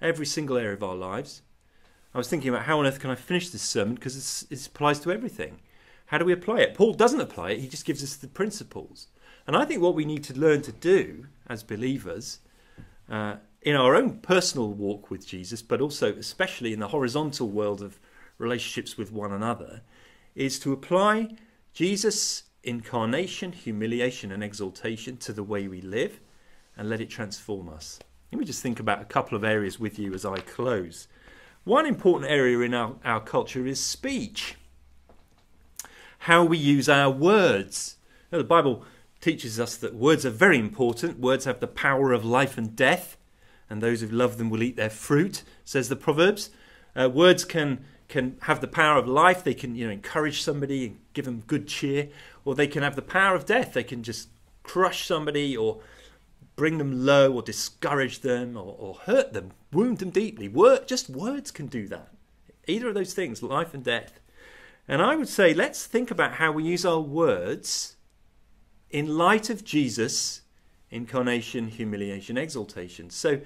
Every 0.00 0.26
single 0.26 0.56
area 0.56 0.74
of 0.74 0.84
our 0.84 0.94
lives. 0.94 1.42
I 2.14 2.18
was 2.18 2.28
thinking 2.28 2.50
about 2.50 2.66
how 2.66 2.78
on 2.78 2.86
earth 2.86 3.00
can 3.00 3.10
I 3.10 3.14
finish 3.14 3.48
this 3.50 3.62
sermon 3.62 3.94
because 3.94 4.46
it 4.50 4.66
applies 4.66 5.00
to 5.00 5.12
everything. 5.12 5.60
How 6.06 6.18
do 6.18 6.24
we 6.24 6.32
apply 6.32 6.60
it? 6.60 6.74
Paul 6.74 6.92
doesn't 6.92 7.20
apply 7.20 7.52
it, 7.52 7.60
he 7.60 7.68
just 7.68 7.86
gives 7.86 8.02
us 8.02 8.16
the 8.16 8.28
principles. 8.28 9.08
And 9.46 9.56
I 9.56 9.64
think 9.64 9.80
what 9.80 9.94
we 9.94 10.04
need 10.04 10.22
to 10.24 10.38
learn 10.38 10.62
to 10.62 10.72
do 10.72 11.26
as 11.48 11.62
believers 11.62 12.40
uh, 13.10 13.36
in 13.62 13.76
our 13.76 13.94
own 13.94 14.18
personal 14.18 14.72
walk 14.72 15.10
with 15.10 15.26
Jesus, 15.26 15.62
but 15.62 15.80
also 15.80 16.12
especially 16.14 16.72
in 16.72 16.80
the 16.80 16.88
horizontal 16.88 17.48
world 17.48 17.82
of 17.82 17.98
relationships 18.38 18.96
with 18.96 19.10
one 19.10 19.32
another, 19.32 19.82
is 20.34 20.58
to 20.60 20.72
apply 20.72 21.36
Jesus' 21.72 22.44
incarnation, 22.62 23.52
humiliation, 23.52 24.30
and 24.30 24.44
exaltation 24.44 25.16
to 25.18 25.32
the 25.32 25.42
way 25.42 25.68
we 25.68 25.80
live 25.80 26.20
and 26.76 26.88
let 26.88 27.00
it 27.00 27.10
transform 27.10 27.68
us. 27.68 27.98
Let 28.30 28.38
me 28.38 28.44
just 28.44 28.62
think 28.62 28.80
about 28.80 29.02
a 29.02 29.06
couple 29.06 29.36
of 29.36 29.44
areas 29.44 29.78
with 29.78 29.98
you 29.98 30.14
as 30.14 30.24
I 30.24 30.36
close. 30.38 31.08
One 31.64 31.86
important 31.86 32.30
area 32.30 32.58
in 32.60 32.74
our, 32.74 32.96
our 33.04 33.20
culture 33.20 33.66
is 33.66 33.80
speech. 33.80 34.56
How 36.20 36.44
we 36.44 36.58
use 36.58 36.88
our 36.88 37.10
words. 37.10 37.96
Now, 38.30 38.38
the 38.38 38.44
Bible 38.44 38.84
teaches 39.20 39.60
us 39.60 39.76
that 39.76 39.94
words 39.94 40.26
are 40.26 40.30
very 40.30 40.58
important. 40.58 41.18
Words 41.18 41.44
have 41.44 41.60
the 41.60 41.66
power 41.66 42.12
of 42.12 42.24
life 42.24 42.58
and 42.58 42.74
death, 42.74 43.16
and 43.68 43.82
those 43.82 44.00
who 44.00 44.08
love 44.08 44.38
them 44.38 44.50
will 44.50 44.62
eat 44.62 44.76
their 44.76 44.90
fruit, 44.90 45.42
says 45.64 45.88
the 45.88 45.96
Proverbs. 45.96 46.50
Uh, 46.94 47.08
words 47.08 47.44
can 47.44 47.84
can 48.12 48.36
have 48.42 48.60
the 48.60 48.68
power 48.68 48.98
of 48.98 49.08
life. 49.08 49.42
They 49.42 49.54
can, 49.54 49.74
you 49.74 49.86
know, 49.86 49.92
encourage 49.92 50.42
somebody 50.42 50.86
and 50.86 50.98
give 51.14 51.24
them 51.24 51.42
good 51.46 51.66
cheer, 51.66 52.10
or 52.44 52.54
they 52.54 52.66
can 52.66 52.82
have 52.82 52.94
the 52.94 53.00
power 53.00 53.34
of 53.34 53.46
death. 53.46 53.72
They 53.72 53.82
can 53.82 54.02
just 54.02 54.28
crush 54.62 55.06
somebody 55.06 55.56
or 55.56 55.80
bring 56.54 56.76
them 56.76 57.06
low 57.06 57.32
or 57.32 57.40
discourage 57.40 58.20
them 58.20 58.54
or, 58.54 58.76
or 58.78 58.94
hurt 59.06 59.32
them, 59.32 59.52
wound 59.72 59.98
them 59.98 60.10
deeply. 60.10 60.46
Word, 60.46 60.86
just 60.86 61.08
words 61.08 61.50
can 61.50 61.68
do 61.68 61.88
that. 61.88 62.12
Either 62.66 62.88
of 62.88 62.94
those 62.94 63.14
things, 63.14 63.42
life 63.42 63.72
and 63.72 63.82
death. 63.82 64.20
And 64.86 65.00
I 65.00 65.16
would 65.16 65.28
say, 65.28 65.54
let's 65.54 65.86
think 65.86 66.10
about 66.10 66.34
how 66.34 66.52
we 66.52 66.64
use 66.64 66.84
our 66.84 67.00
words 67.00 67.96
in 68.90 69.16
light 69.16 69.48
of 69.48 69.64
Jesus' 69.64 70.42
incarnation, 70.90 71.68
humiliation, 71.68 72.36
exaltation. 72.36 73.08
So 73.08 73.40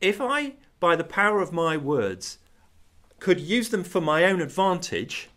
if 0.00 0.18
I, 0.18 0.54
by 0.80 0.96
the 0.96 1.04
power 1.04 1.42
of 1.42 1.52
my 1.52 1.76
words, 1.76 2.38
could 3.20 3.40
use 3.40 3.70
them 3.70 3.84
for 3.84 4.00
my 4.00 4.24
own 4.24 4.40
advantage, 4.40 5.28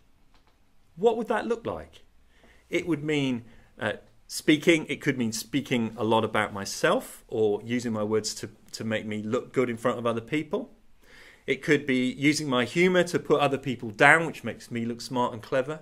what 0.96 1.16
would 1.16 1.28
that 1.28 1.46
look 1.46 1.66
like? 1.66 2.02
it 2.72 2.86
would 2.88 3.04
mean 3.04 3.44
uh, 3.78 3.92
speaking. 4.26 4.86
It 4.88 5.00
could 5.00 5.16
mean 5.16 5.30
speaking 5.30 5.94
a 5.96 6.02
lot 6.02 6.24
about 6.24 6.52
myself 6.52 7.22
or 7.28 7.60
using 7.62 7.92
my 7.92 8.02
words 8.02 8.34
to, 8.36 8.48
to 8.72 8.82
make 8.82 9.06
me 9.06 9.22
look 9.22 9.52
good 9.52 9.70
in 9.70 9.76
front 9.76 9.98
of 9.98 10.06
other 10.06 10.22
people. 10.22 10.72
It 11.46 11.62
could 11.62 11.86
be 11.86 12.10
using 12.10 12.48
my 12.48 12.64
humour 12.64 13.04
to 13.04 13.18
put 13.18 13.40
other 13.40 13.58
people 13.58 13.90
down, 13.90 14.26
which 14.26 14.42
makes 14.42 14.70
me 14.70 14.84
look 14.84 15.00
smart 15.00 15.32
and 15.32 15.42
clever. 15.42 15.80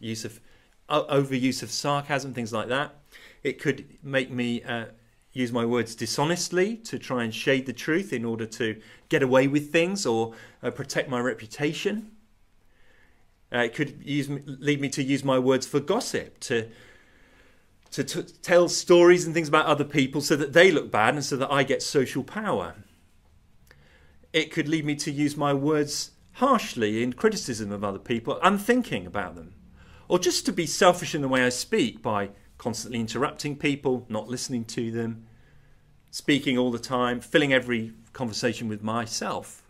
Use 0.00 0.24
of 0.24 0.40
overuse 0.88 1.62
of 1.62 1.70
sarcasm, 1.70 2.34
things 2.34 2.52
like 2.52 2.68
that. 2.68 2.96
It 3.42 3.60
could 3.60 3.86
make 4.02 4.30
me 4.30 4.62
uh, 4.62 4.86
use 5.34 5.52
my 5.52 5.66
words 5.66 5.94
dishonestly 5.94 6.76
to 6.76 6.98
try 6.98 7.24
and 7.24 7.34
shade 7.34 7.66
the 7.66 7.72
truth 7.72 8.12
in 8.12 8.24
order 8.24 8.46
to 8.46 8.80
get 9.08 9.22
away 9.22 9.46
with 9.48 9.70
things 9.70 10.06
or 10.06 10.32
uh, 10.62 10.70
protect 10.70 11.10
my 11.10 11.20
reputation. 11.20 12.12
Uh, 13.52 13.58
it 13.58 13.74
could 13.74 14.00
use, 14.02 14.28
lead 14.46 14.80
me 14.80 14.88
to 14.88 15.02
use 15.02 15.24
my 15.24 15.38
words 15.38 15.66
for 15.66 15.80
gossip, 15.80 16.38
to, 16.40 16.68
to 17.90 18.04
t- 18.04 18.22
tell 18.42 18.68
stories 18.68 19.26
and 19.26 19.34
things 19.34 19.48
about 19.48 19.66
other 19.66 19.84
people 19.84 20.20
so 20.20 20.36
that 20.36 20.52
they 20.52 20.70
look 20.70 20.90
bad 20.90 21.14
and 21.14 21.24
so 21.24 21.36
that 21.36 21.52
I 21.52 21.64
get 21.64 21.82
social 21.82 22.22
power. 22.22 22.76
It 24.32 24.52
could 24.52 24.68
lead 24.68 24.84
me 24.84 24.94
to 24.96 25.10
use 25.10 25.36
my 25.36 25.52
words 25.52 26.12
harshly 26.34 27.02
in 27.02 27.12
criticism 27.12 27.72
of 27.72 27.84
other 27.84 27.98
people, 27.98 28.38
unthinking 28.42 29.06
about 29.06 29.34
them. 29.34 29.54
Or 30.06 30.18
just 30.18 30.46
to 30.46 30.52
be 30.52 30.66
selfish 30.66 31.14
in 31.14 31.22
the 31.22 31.28
way 31.28 31.44
I 31.44 31.48
speak 31.48 32.02
by 32.02 32.30
constantly 32.64 32.98
interrupting 32.98 33.54
people, 33.54 34.06
not 34.08 34.26
listening 34.26 34.64
to 34.64 34.90
them, 34.90 35.26
speaking 36.10 36.56
all 36.56 36.70
the 36.70 36.78
time, 36.78 37.20
filling 37.20 37.52
every 37.52 37.92
conversation 38.14 38.68
with 38.68 38.82
myself. 38.82 39.62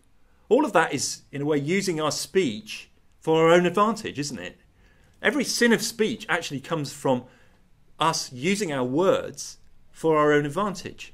All 0.47 0.63
of 0.63 0.71
that 0.71 0.93
is, 0.93 1.23
in 1.29 1.41
a 1.41 1.45
way, 1.45 1.57
using 1.57 1.99
our 1.99 2.09
speech 2.11 2.89
for 3.19 3.43
our 3.43 3.51
own 3.51 3.65
advantage, 3.65 4.17
isn't 4.17 4.39
it? 4.39 4.57
Every 5.21 5.43
sin 5.43 5.73
of 5.73 5.81
speech 5.81 6.25
actually 6.29 6.61
comes 6.61 6.93
from 6.93 7.25
us 7.99 8.31
using 8.31 8.71
our 8.71 8.85
words 8.85 9.57
for 9.91 10.17
our 10.17 10.31
own 10.31 10.45
advantage. 10.45 11.13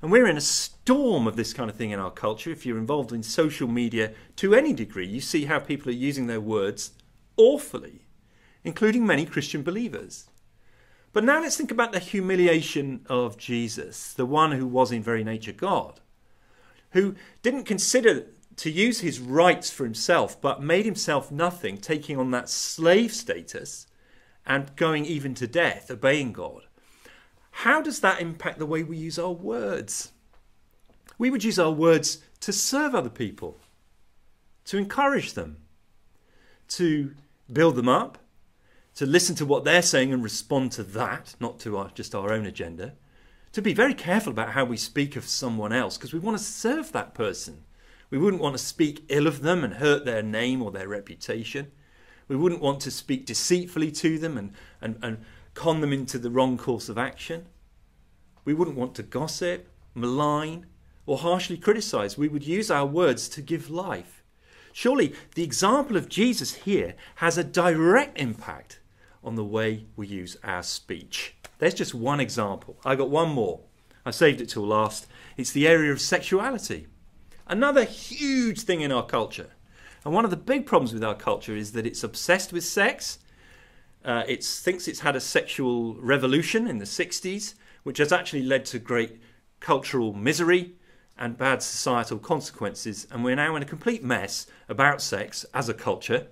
And 0.00 0.10
we're 0.10 0.28
in 0.28 0.38
a 0.38 0.40
storm 0.40 1.26
of 1.26 1.36
this 1.36 1.52
kind 1.52 1.68
of 1.68 1.76
thing 1.76 1.90
in 1.90 1.98
our 1.98 2.10
culture. 2.10 2.50
If 2.50 2.64
you're 2.64 2.78
involved 2.78 3.12
in 3.12 3.22
social 3.22 3.68
media 3.68 4.12
to 4.36 4.54
any 4.54 4.72
degree, 4.72 5.06
you 5.06 5.20
see 5.20 5.44
how 5.44 5.58
people 5.58 5.90
are 5.90 6.04
using 6.06 6.26
their 6.26 6.40
words 6.40 6.92
awfully, 7.36 8.06
including 8.64 9.06
many 9.06 9.26
Christian 9.26 9.62
believers. 9.62 10.27
But 11.18 11.24
now 11.24 11.42
let's 11.42 11.56
think 11.56 11.72
about 11.72 11.90
the 11.90 11.98
humiliation 11.98 13.04
of 13.08 13.36
Jesus, 13.36 14.12
the 14.12 14.24
one 14.24 14.52
who 14.52 14.68
was 14.68 14.92
in 14.92 15.02
very 15.02 15.24
nature 15.24 15.50
God, 15.50 15.98
who 16.92 17.16
didn't 17.42 17.64
consider 17.64 18.26
to 18.54 18.70
use 18.70 19.00
his 19.00 19.18
rights 19.18 19.68
for 19.68 19.82
himself, 19.82 20.40
but 20.40 20.62
made 20.62 20.84
himself 20.84 21.32
nothing, 21.32 21.76
taking 21.76 22.18
on 22.18 22.30
that 22.30 22.48
slave 22.48 23.12
status 23.12 23.88
and 24.46 24.76
going 24.76 25.04
even 25.06 25.34
to 25.34 25.48
death, 25.48 25.90
obeying 25.90 26.32
God. 26.32 26.68
How 27.50 27.82
does 27.82 27.98
that 27.98 28.20
impact 28.20 28.60
the 28.60 28.64
way 28.66 28.84
we 28.84 28.96
use 28.96 29.18
our 29.18 29.32
words? 29.32 30.12
We 31.18 31.30
would 31.30 31.42
use 31.42 31.58
our 31.58 31.72
words 31.72 32.22
to 32.42 32.52
serve 32.52 32.94
other 32.94 33.10
people, 33.10 33.58
to 34.66 34.78
encourage 34.78 35.32
them, 35.32 35.56
to 36.68 37.16
build 37.52 37.74
them 37.74 37.88
up, 37.88 38.18
to 38.98 39.06
listen 39.06 39.36
to 39.36 39.46
what 39.46 39.62
they're 39.62 39.80
saying 39.80 40.12
and 40.12 40.24
respond 40.24 40.72
to 40.72 40.82
that, 40.82 41.36
not 41.38 41.60
to 41.60 41.76
our, 41.76 41.88
just 41.94 42.16
our 42.16 42.32
own 42.32 42.44
agenda, 42.44 42.94
to 43.52 43.62
be 43.62 43.72
very 43.72 43.94
careful 43.94 44.32
about 44.32 44.54
how 44.54 44.64
we 44.64 44.76
speak 44.76 45.14
of 45.14 45.24
someone 45.24 45.72
else 45.72 45.96
because 45.96 46.12
we 46.12 46.18
want 46.18 46.36
to 46.36 46.42
serve 46.42 46.90
that 46.90 47.14
person. 47.14 47.62
We 48.10 48.18
wouldn't 48.18 48.42
want 48.42 48.58
to 48.58 48.64
speak 48.64 49.04
ill 49.08 49.28
of 49.28 49.42
them 49.42 49.62
and 49.62 49.74
hurt 49.74 50.04
their 50.04 50.20
name 50.20 50.60
or 50.60 50.72
their 50.72 50.88
reputation. 50.88 51.70
We 52.26 52.34
wouldn't 52.34 52.60
want 52.60 52.80
to 52.80 52.90
speak 52.90 53.24
deceitfully 53.24 53.92
to 53.92 54.18
them 54.18 54.36
and, 54.36 54.52
and, 54.80 54.98
and 55.00 55.24
con 55.54 55.80
them 55.80 55.92
into 55.92 56.18
the 56.18 56.30
wrong 56.30 56.58
course 56.58 56.88
of 56.88 56.98
action. 56.98 57.46
We 58.44 58.52
wouldn't 58.52 58.76
want 58.76 58.96
to 58.96 59.04
gossip, 59.04 59.68
malign, 59.94 60.66
or 61.06 61.18
harshly 61.18 61.56
criticize. 61.56 62.18
We 62.18 62.26
would 62.26 62.44
use 62.44 62.68
our 62.68 62.84
words 62.84 63.28
to 63.28 63.42
give 63.42 63.70
life. 63.70 64.24
Surely 64.72 65.14
the 65.36 65.44
example 65.44 65.96
of 65.96 66.08
Jesus 66.08 66.54
here 66.54 66.96
has 67.16 67.38
a 67.38 67.44
direct 67.44 68.18
impact 68.18 68.77
on 69.22 69.34
the 69.34 69.44
way 69.44 69.86
we 69.96 70.06
use 70.06 70.36
our 70.44 70.62
speech. 70.62 71.34
There's 71.58 71.74
just 71.74 71.94
one 71.94 72.20
example. 72.20 72.78
I 72.84 72.94
got 72.94 73.10
one 73.10 73.30
more. 73.30 73.60
I 74.04 74.10
saved 74.10 74.40
it 74.40 74.48
till 74.48 74.66
last. 74.66 75.06
It's 75.36 75.52
the 75.52 75.66
area 75.66 75.92
of 75.92 76.00
sexuality. 76.00 76.86
Another 77.46 77.84
huge 77.84 78.60
thing 78.60 78.80
in 78.80 78.92
our 78.92 79.04
culture. 79.04 79.50
And 80.04 80.14
one 80.14 80.24
of 80.24 80.30
the 80.30 80.36
big 80.36 80.66
problems 80.66 80.92
with 80.94 81.04
our 81.04 81.14
culture 81.14 81.56
is 81.56 81.72
that 81.72 81.86
it's 81.86 82.04
obsessed 82.04 82.52
with 82.52 82.64
sex. 82.64 83.18
Uh, 84.04 84.22
it 84.28 84.44
thinks 84.44 84.86
it's 84.86 85.00
had 85.00 85.16
a 85.16 85.20
sexual 85.20 85.94
revolution 85.96 86.66
in 86.66 86.78
the 86.78 86.84
60s, 86.84 87.54
which 87.82 87.98
has 87.98 88.12
actually 88.12 88.42
led 88.42 88.64
to 88.66 88.78
great 88.78 89.20
cultural 89.60 90.12
misery 90.12 90.74
and 91.18 91.36
bad 91.36 91.62
societal 91.62 92.18
consequences. 92.18 93.06
And 93.10 93.24
we're 93.24 93.36
now 93.36 93.56
in 93.56 93.62
a 93.62 93.66
complete 93.66 94.04
mess 94.04 94.46
about 94.68 95.02
sex 95.02 95.44
as 95.52 95.68
a 95.68 95.74
culture, 95.74 96.28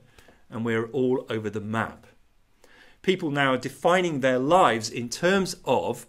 and 0.49 0.65
we're 0.65 0.87
all 0.87 1.27
over 1.29 1.51
the 1.51 1.61
map. 1.61 2.06
People 3.07 3.31
now 3.31 3.53
are 3.53 3.57
defining 3.57 4.19
their 4.19 4.41
lives 4.41 4.91
in 4.91 5.09
terms 5.09 5.55
of 5.65 6.09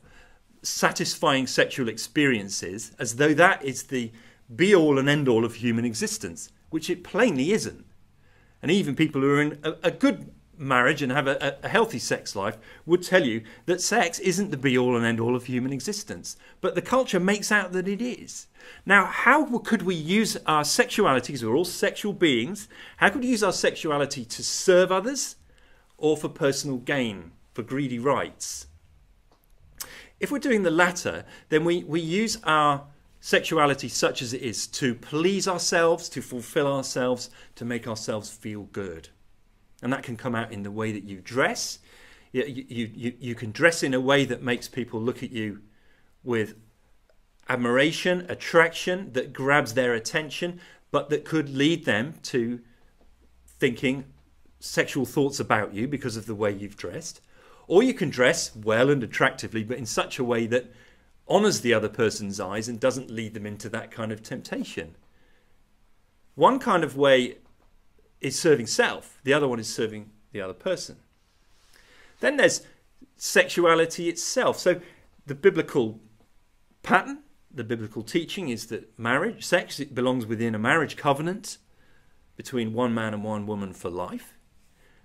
satisfying 0.63 1.45
sexual 1.45 1.89
experiences 1.89 2.91
as 2.97 3.17
though 3.17 3.35
that 3.35 3.63
is 3.63 3.83
the 3.83 4.11
be 4.55 4.73
all 4.73 4.97
and 4.97 5.07
end 5.07 5.27
all 5.27 5.45
of 5.45 5.53
human 5.53 5.85
existence, 5.85 6.51
which 6.71 6.89
it 6.89 7.03
plainly 7.03 7.51
isn't. 7.51 7.85
And 8.63 8.71
even 8.71 8.95
people 8.95 9.21
who 9.21 9.29
are 9.29 9.41
in 9.43 9.59
a, 9.63 9.75
a 9.83 9.91
good 9.91 10.31
marriage 10.57 11.03
and 11.03 11.11
have 11.11 11.27
a, 11.27 11.59
a, 11.61 11.67
healthy 11.67 11.99
sex 11.99 12.35
life 12.35 12.57
would 12.87 13.03
tell 13.03 13.23
you 13.23 13.43
that 13.67 13.79
sex 13.79 14.17
isn't 14.17 14.49
the 14.49 14.57
be 14.57 14.75
all 14.75 14.97
and 14.97 15.05
end 15.05 15.19
all 15.19 15.35
of 15.35 15.45
human 15.45 15.71
existence. 15.71 16.35
But 16.61 16.73
the 16.73 16.81
culture 16.81 17.19
makes 17.19 17.51
out 17.51 17.73
that 17.73 17.87
it 17.87 18.01
is. 18.01 18.47
Now, 18.87 19.05
how 19.05 19.59
could 19.59 19.83
we 19.83 19.93
use 19.93 20.35
our 20.47 20.63
sexuality, 20.63 21.37
we're 21.45 21.55
all 21.55 21.63
sexual 21.63 22.13
beings, 22.13 22.67
how 22.97 23.09
could 23.09 23.21
we 23.21 23.27
use 23.27 23.43
our 23.43 23.53
sexuality 23.53 24.25
to 24.25 24.41
serve 24.41 24.91
others 24.91 25.35
or 25.97 26.17
for 26.17 26.29
personal 26.29 26.77
gain, 26.77 27.31
for 27.53 27.63
greedy 27.63 27.99
rights? 27.99 28.67
If 30.19 30.31
we're 30.31 30.39
doing 30.39 30.63
the 30.63 30.71
latter, 30.71 31.25
then 31.49 31.63
we, 31.63 31.83
we 31.83 31.99
use 31.99 32.37
our 32.43 32.85
sexuality 33.19 33.89
such 33.89 34.21
as 34.21 34.33
it 34.33 34.41
is 34.41 34.67
to 34.67 34.95
please 34.95 35.47
ourselves, 35.47 36.09
to 36.09 36.21
fulfill 36.21 36.67
ourselves, 36.67 37.29
to 37.55 37.65
make 37.65 37.87
ourselves 37.87 38.29
feel 38.29 38.63
good. 38.63 39.09
And 39.81 39.93
that 39.93 40.03
can 40.03 40.17
come 40.17 40.33
out 40.33 40.51
in 40.51 40.63
the 40.63 40.71
way 40.71 40.91
that 40.91 41.03
you 41.03 41.21
dress. 41.21 41.79
You, 42.31 42.45
you, 42.45 42.89
you, 42.93 43.13
you 43.19 43.35
can 43.35 43.51
dress 43.51 43.83
in 43.83 43.93
a 43.93 44.01
way 44.01 44.25
that 44.25 44.41
makes 44.41 44.67
people 44.67 45.01
look 45.01 45.23
at 45.23 45.31
you 45.31 45.61
with 46.23 46.55
admiration, 47.49 48.25
attraction, 48.29 49.13
that 49.13 49.33
grabs 49.33 49.73
their 49.73 49.93
attention, 49.93 50.59
but 50.91 51.09
that 51.09 51.25
could 51.25 51.49
lead 51.49 51.85
them 51.85 52.15
to 52.23 52.59
thinking 53.59 54.05
sexual 54.59 55.05
thoughts 55.05 55.39
about 55.39 55.73
you 55.73 55.87
because 55.87 56.17
of 56.17 56.25
the 56.25 56.35
way 56.35 56.51
you've 56.51 56.77
dressed. 56.77 57.21
Or 57.67 57.83
you 57.83 57.93
can 57.93 58.09
dress 58.09 58.55
well 58.55 58.89
and 58.89 59.03
attractively, 59.03 59.63
but 59.63 59.77
in 59.77 59.85
such 59.85 60.19
a 60.19 60.23
way 60.23 60.47
that 60.47 60.71
honors 61.27 61.61
the 61.61 61.73
other 61.73 61.89
person's 61.89 62.39
eyes 62.39 62.67
and 62.67 62.79
doesn't 62.79 63.11
lead 63.11 63.33
them 63.33 63.45
into 63.45 63.69
that 63.69 63.91
kind 63.91 64.11
of 64.11 64.23
temptation. 64.23 64.95
One 66.35 66.59
kind 66.59 66.83
of 66.83 66.95
way 66.95 67.37
is 68.21 68.39
serving 68.39 68.67
self, 68.67 69.19
the 69.23 69.33
other 69.33 69.47
one 69.47 69.59
is 69.59 69.73
serving 69.73 70.11
the 70.31 70.41
other 70.41 70.53
person. 70.53 70.97
Then 72.19 72.37
there's 72.37 72.61
sexuality 73.17 74.09
itself. 74.09 74.57
So 74.57 74.81
the 75.25 75.35
biblical 75.35 75.99
pattern, 76.83 77.19
the 77.53 77.63
biblical 77.63 78.03
teaching 78.03 78.49
is 78.49 78.67
that 78.67 78.97
marriage, 78.97 79.45
sex, 79.45 79.79
it 79.79 79.93
belongs 79.93 80.25
within 80.25 80.55
a 80.55 80.59
marriage 80.59 80.95
covenant 80.95 81.57
between 82.35 82.73
one 82.73 82.93
man 82.93 83.13
and 83.13 83.23
one 83.23 83.45
woman 83.45 83.73
for 83.73 83.89
life. 83.89 84.36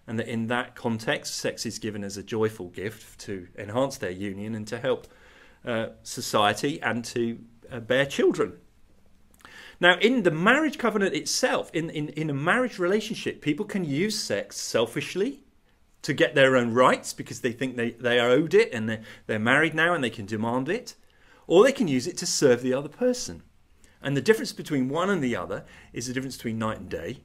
And 0.07 0.19
that 0.19 0.29
in 0.29 0.49
that 0.49 0.75
context, 0.75 1.37
sex 1.37 1.65
is 1.65 1.79
given 1.79 2.03
as 2.03 2.17
a 2.17 2.23
joyful 2.23 2.69
gift 2.69 3.21
to 3.21 3.47
enhance 3.57 3.99
their 3.99 4.11
union 4.11 4.55
and 4.55 4.67
to 4.69 4.79
help 4.79 5.07
uh, 5.65 5.89
society 6.03 6.83
and 6.83 7.05
to 7.05 7.39
uh, 7.71 7.81
bear 7.81 8.05
children. 8.05 8.59
Now, 9.81 9.99
in 9.99 10.23
the 10.23 10.31
marriage 10.31 10.79
covenant 10.79 11.15
itself, 11.15 11.71
in, 11.73 11.91
in, 11.91 12.09
in 12.11 12.31
a 12.31 12.35
marriage 12.35 12.79
relationship, 12.79 13.41
people 13.41 13.67
can 13.67 13.85
use 13.85 14.19
sex 14.19 14.57
selfishly 14.57 15.45
to 16.03 16.13
get 16.13 16.35
their 16.35 16.57
own 16.57 16.73
rights 16.73 17.13
because 17.13 17.41
they 17.41 17.53
think 17.53 17.77
they, 17.77 17.91
they 17.91 18.19
are 18.19 18.31
owed 18.31 18.55
it 18.55 18.73
and 18.73 18.89
they're, 18.89 19.03
they're 19.27 19.39
married 19.39 19.75
now 19.75 19.95
and 19.95 20.03
they 20.03 20.11
can 20.11 20.27
demand 20.27 20.69
it, 20.69 20.95
or 21.47 21.65
they 21.65 21.73
can 21.73 21.89
use 21.89 22.07
it 22.07 22.17
to 22.19 22.27
serve 22.27 22.63
the 22.63 22.75
other 22.75 22.89
person. 22.89 23.43
And 24.03 24.17
the 24.17 24.21
difference 24.21 24.53
between 24.53 24.89
one 24.89 25.11
and 25.11 25.23
the 25.23 25.37
other 25.37 25.65
is 25.93 26.07
the 26.07 26.13
difference 26.13 26.37
between 26.37 26.59
night 26.59 26.79
and 26.79 26.89
day, 26.89 27.19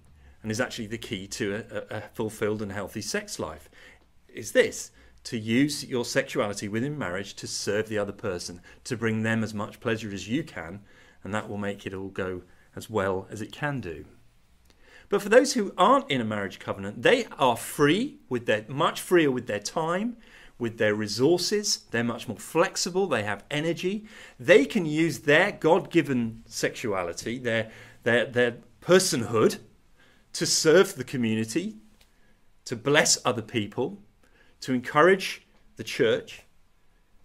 and 0.48 0.52
is 0.54 0.62
actually 0.62 0.88
the 0.88 0.98
key 0.98 1.28
to 1.28 1.66
a, 1.70 1.98
a, 1.98 2.02
fulfilled 2.14 2.62
and 2.62 2.72
healthy 2.72 3.02
sex 3.02 3.38
life. 3.38 3.70
Is 4.34 4.54
this 4.54 4.92
to 5.26 5.38
use 5.38 5.84
your 5.84 6.06
sexuality 6.06 6.70
within 6.70 6.98
marriage 6.98 7.34
to 7.34 7.48
serve 7.48 7.90
the 7.90 7.98
other 7.98 8.14
person, 8.14 8.62
to 8.86 8.96
bring 8.96 9.24
them 9.24 9.44
as 9.44 9.54
much 9.54 9.82
pleasure 9.82 10.10
as 10.14 10.30
you 10.30 10.46
can, 10.46 10.80
and 11.22 11.34
that 11.34 11.50
will 11.50 11.58
make 11.58 11.86
it 11.86 11.94
all 11.94 12.08
go 12.08 12.44
as 12.78 12.90
well 12.90 13.28
as 13.30 13.42
it 13.42 13.52
can 13.52 13.82
do. 13.82 14.06
But 15.10 15.22
for 15.22 15.28
those 15.28 15.52
who 15.52 15.74
aren't 15.78 16.10
in 16.10 16.22
a 16.22 16.24
marriage 16.24 16.60
covenant, 16.60 17.02
they 17.04 17.26
are 17.38 17.58
free 17.58 18.20
with 18.30 18.46
their 18.46 18.64
much 18.70 19.02
freer 19.02 19.30
with 19.30 19.48
their 19.48 19.60
time, 19.60 20.16
with 20.58 20.78
their 20.78 20.96
resources. 20.96 21.80
They're 21.92 22.06
much 22.06 22.30
more 22.30 22.40
flexible. 22.40 23.06
They 23.08 23.24
have 23.24 23.44
energy. 23.52 24.06
They 24.40 24.64
can 24.64 24.86
use 24.86 25.20
their 25.20 25.52
God-given 25.52 26.44
sexuality, 26.46 27.38
their 27.38 27.70
their 28.04 28.26
their 28.28 28.56
personhood, 28.82 29.58
to 30.38 30.46
serve 30.46 30.94
the 30.94 31.04
community, 31.04 31.78
to 32.64 32.76
bless 32.76 33.18
other 33.26 33.42
people, 33.42 33.98
to 34.62 34.72
encourage 34.72 35.48
the 35.78 35.84
church. 35.84 36.44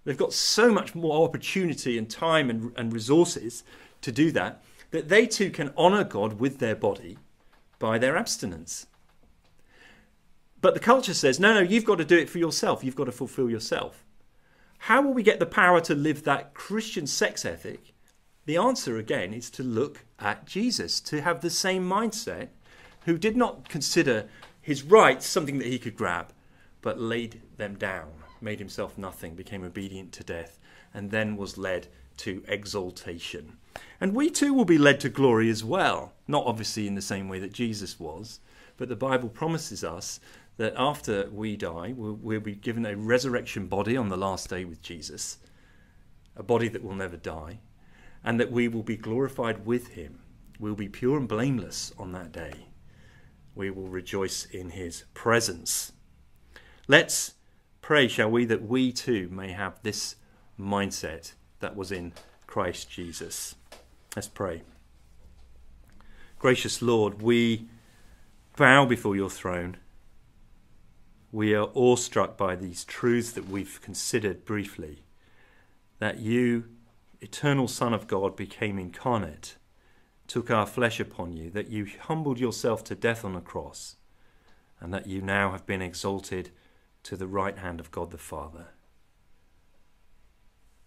They've 0.04 0.16
got 0.16 0.32
so 0.32 0.72
much 0.72 0.94
more 0.94 1.22
opportunity 1.22 1.98
and 1.98 2.08
time 2.08 2.48
and, 2.48 2.72
and 2.74 2.90
resources 2.90 3.64
to 4.00 4.10
do 4.10 4.30
that 4.32 4.62
that 4.92 5.10
they 5.10 5.26
too 5.26 5.50
can 5.50 5.74
honour 5.76 6.04
God 6.04 6.40
with 6.40 6.58
their 6.58 6.74
body 6.74 7.18
by 7.78 7.98
their 7.98 8.16
abstinence. 8.16 8.86
But 10.62 10.72
the 10.72 10.80
culture 10.80 11.12
says, 11.12 11.38
no, 11.38 11.52
no, 11.52 11.60
you've 11.60 11.84
got 11.84 11.98
to 11.98 12.06
do 12.06 12.16
it 12.16 12.30
for 12.30 12.38
yourself. 12.38 12.82
You've 12.82 12.96
got 12.96 13.04
to 13.04 13.12
fulfill 13.12 13.50
yourself. 13.50 14.06
How 14.78 15.02
will 15.02 15.12
we 15.12 15.22
get 15.22 15.38
the 15.38 15.44
power 15.44 15.82
to 15.82 15.94
live 15.94 16.24
that 16.24 16.54
Christian 16.54 17.06
sex 17.06 17.44
ethic? 17.44 17.92
The 18.46 18.56
answer, 18.56 18.96
again, 18.96 19.34
is 19.34 19.50
to 19.50 19.62
look 19.62 20.06
at 20.18 20.46
Jesus, 20.46 20.98
to 21.00 21.20
have 21.20 21.42
the 21.42 21.50
same 21.50 21.86
mindset, 21.86 22.48
who 23.04 23.18
did 23.18 23.36
not 23.36 23.68
consider 23.68 24.28
his 24.60 24.82
rights 24.82 25.26
something 25.26 25.58
that 25.58 25.66
he 25.66 25.78
could 25.78 25.96
grab, 25.96 26.32
but 26.80 27.00
laid 27.00 27.42
them 27.56 27.76
down, 27.76 28.10
made 28.40 28.58
himself 28.58 28.96
nothing, 28.96 29.34
became 29.34 29.64
obedient 29.64 30.12
to 30.12 30.24
death, 30.24 30.58
and 30.94 31.10
then 31.10 31.36
was 31.36 31.58
led 31.58 31.88
to 32.18 32.42
exaltation. 32.46 33.56
And 34.00 34.14
we 34.14 34.30
too 34.30 34.52
will 34.52 34.64
be 34.64 34.78
led 34.78 35.00
to 35.00 35.08
glory 35.08 35.48
as 35.50 35.64
well, 35.64 36.12
not 36.28 36.46
obviously 36.46 36.86
in 36.86 36.94
the 36.94 37.02
same 37.02 37.28
way 37.28 37.38
that 37.38 37.52
Jesus 37.52 37.98
was, 37.98 38.40
but 38.76 38.88
the 38.88 38.96
Bible 38.96 39.28
promises 39.28 39.82
us 39.82 40.20
that 40.56 40.74
after 40.76 41.28
we 41.30 41.56
die, 41.56 41.94
we'll, 41.96 42.14
we'll 42.14 42.40
be 42.40 42.54
given 42.54 42.86
a 42.86 42.96
resurrection 42.96 43.66
body 43.66 43.96
on 43.96 44.08
the 44.08 44.16
last 44.16 44.50
day 44.50 44.64
with 44.64 44.82
Jesus, 44.82 45.38
a 46.36 46.42
body 46.42 46.68
that 46.68 46.84
will 46.84 46.94
never 46.94 47.16
die, 47.16 47.58
and 48.24 48.38
that 48.38 48.52
we 48.52 48.68
will 48.68 48.82
be 48.82 48.96
glorified 48.96 49.66
with 49.66 49.88
him. 49.88 50.20
We'll 50.60 50.74
be 50.74 50.88
pure 50.88 51.16
and 51.16 51.26
blameless 51.26 51.92
on 51.98 52.12
that 52.12 52.32
day. 52.32 52.66
We 53.54 53.70
will 53.70 53.88
rejoice 53.88 54.44
in 54.46 54.70
his 54.70 55.04
presence. 55.14 55.92
Let's 56.88 57.34
pray, 57.80 58.08
shall 58.08 58.30
we, 58.30 58.44
that 58.46 58.62
we 58.62 58.92
too 58.92 59.28
may 59.30 59.52
have 59.52 59.82
this 59.82 60.16
mindset 60.58 61.32
that 61.60 61.76
was 61.76 61.92
in 61.92 62.12
Christ 62.46 62.90
Jesus. 62.90 63.54
Let's 64.16 64.28
pray. 64.28 64.62
Gracious 66.38 66.82
Lord, 66.82 67.22
we 67.22 67.66
bow 68.56 68.84
before 68.84 69.16
your 69.16 69.30
throne. 69.30 69.76
We 71.30 71.54
are 71.54 71.70
awestruck 71.74 72.36
by 72.36 72.56
these 72.56 72.84
truths 72.84 73.32
that 73.32 73.48
we've 73.48 73.80
considered 73.80 74.44
briefly 74.44 75.04
that 75.98 76.18
you, 76.18 76.64
eternal 77.20 77.68
Son 77.68 77.94
of 77.94 78.08
God, 78.08 78.34
became 78.34 78.78
incarnate, 78.78 79.56
took 80.32 80.50
our 80.50 80.64
flesh 80.64 80.98
upon 80.98 81.36
you, 81.36 81.50
that 81.50 81.68
you 81.68 81.86
humbled 82.04 82.40
yourself 82.40 82.82
to 82.82 82.94
death 82.94 83.22
on 83.22 83.36
a 83.36 83.40
cross, 83.42 83.96
and 84.80 84.90
that 84.90 85.06
you 85.06 85.20
now 85.20 85.52
have 85.52 85.66
been 85.66 85.82
exalted 85.82 86.48
to 87.02 87.18
the 87.18 87.26
right 87.26 87.58
hand 87.58 87.78
of 87.78 87.90
God 87.90 88.10
the 88.10 88.16
Father. 88.16 88.68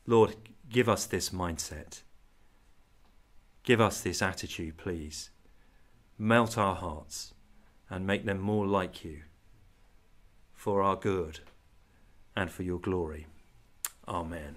Lord, 0.08 0.36
give 0.68 0.90
us 0.90 1.06
this 1.06 1.30
mindset. 1.30 2.02
Give 3.62 3.80
us 3.80 4.02
this 4.02 4.20
attitude, 4.20 4.78
please. 4.78 5.30
Melt 6.18 6.58
our 6.58 6.74
hearts 6.74 7.36
and 7.88 8.08
make 8.08 8.26
them 8.26 8.40
more 8.40 8.66
like 8.66 9.06
you 9.06 9.20
for 10.56 10.82
our 10.82 10.96
good 10.96 11.42
and 12.36 12.50
for 12.50 12.64
your 12.64 12.80
glory. 12.80 13.28
Amen. 14.08 14.56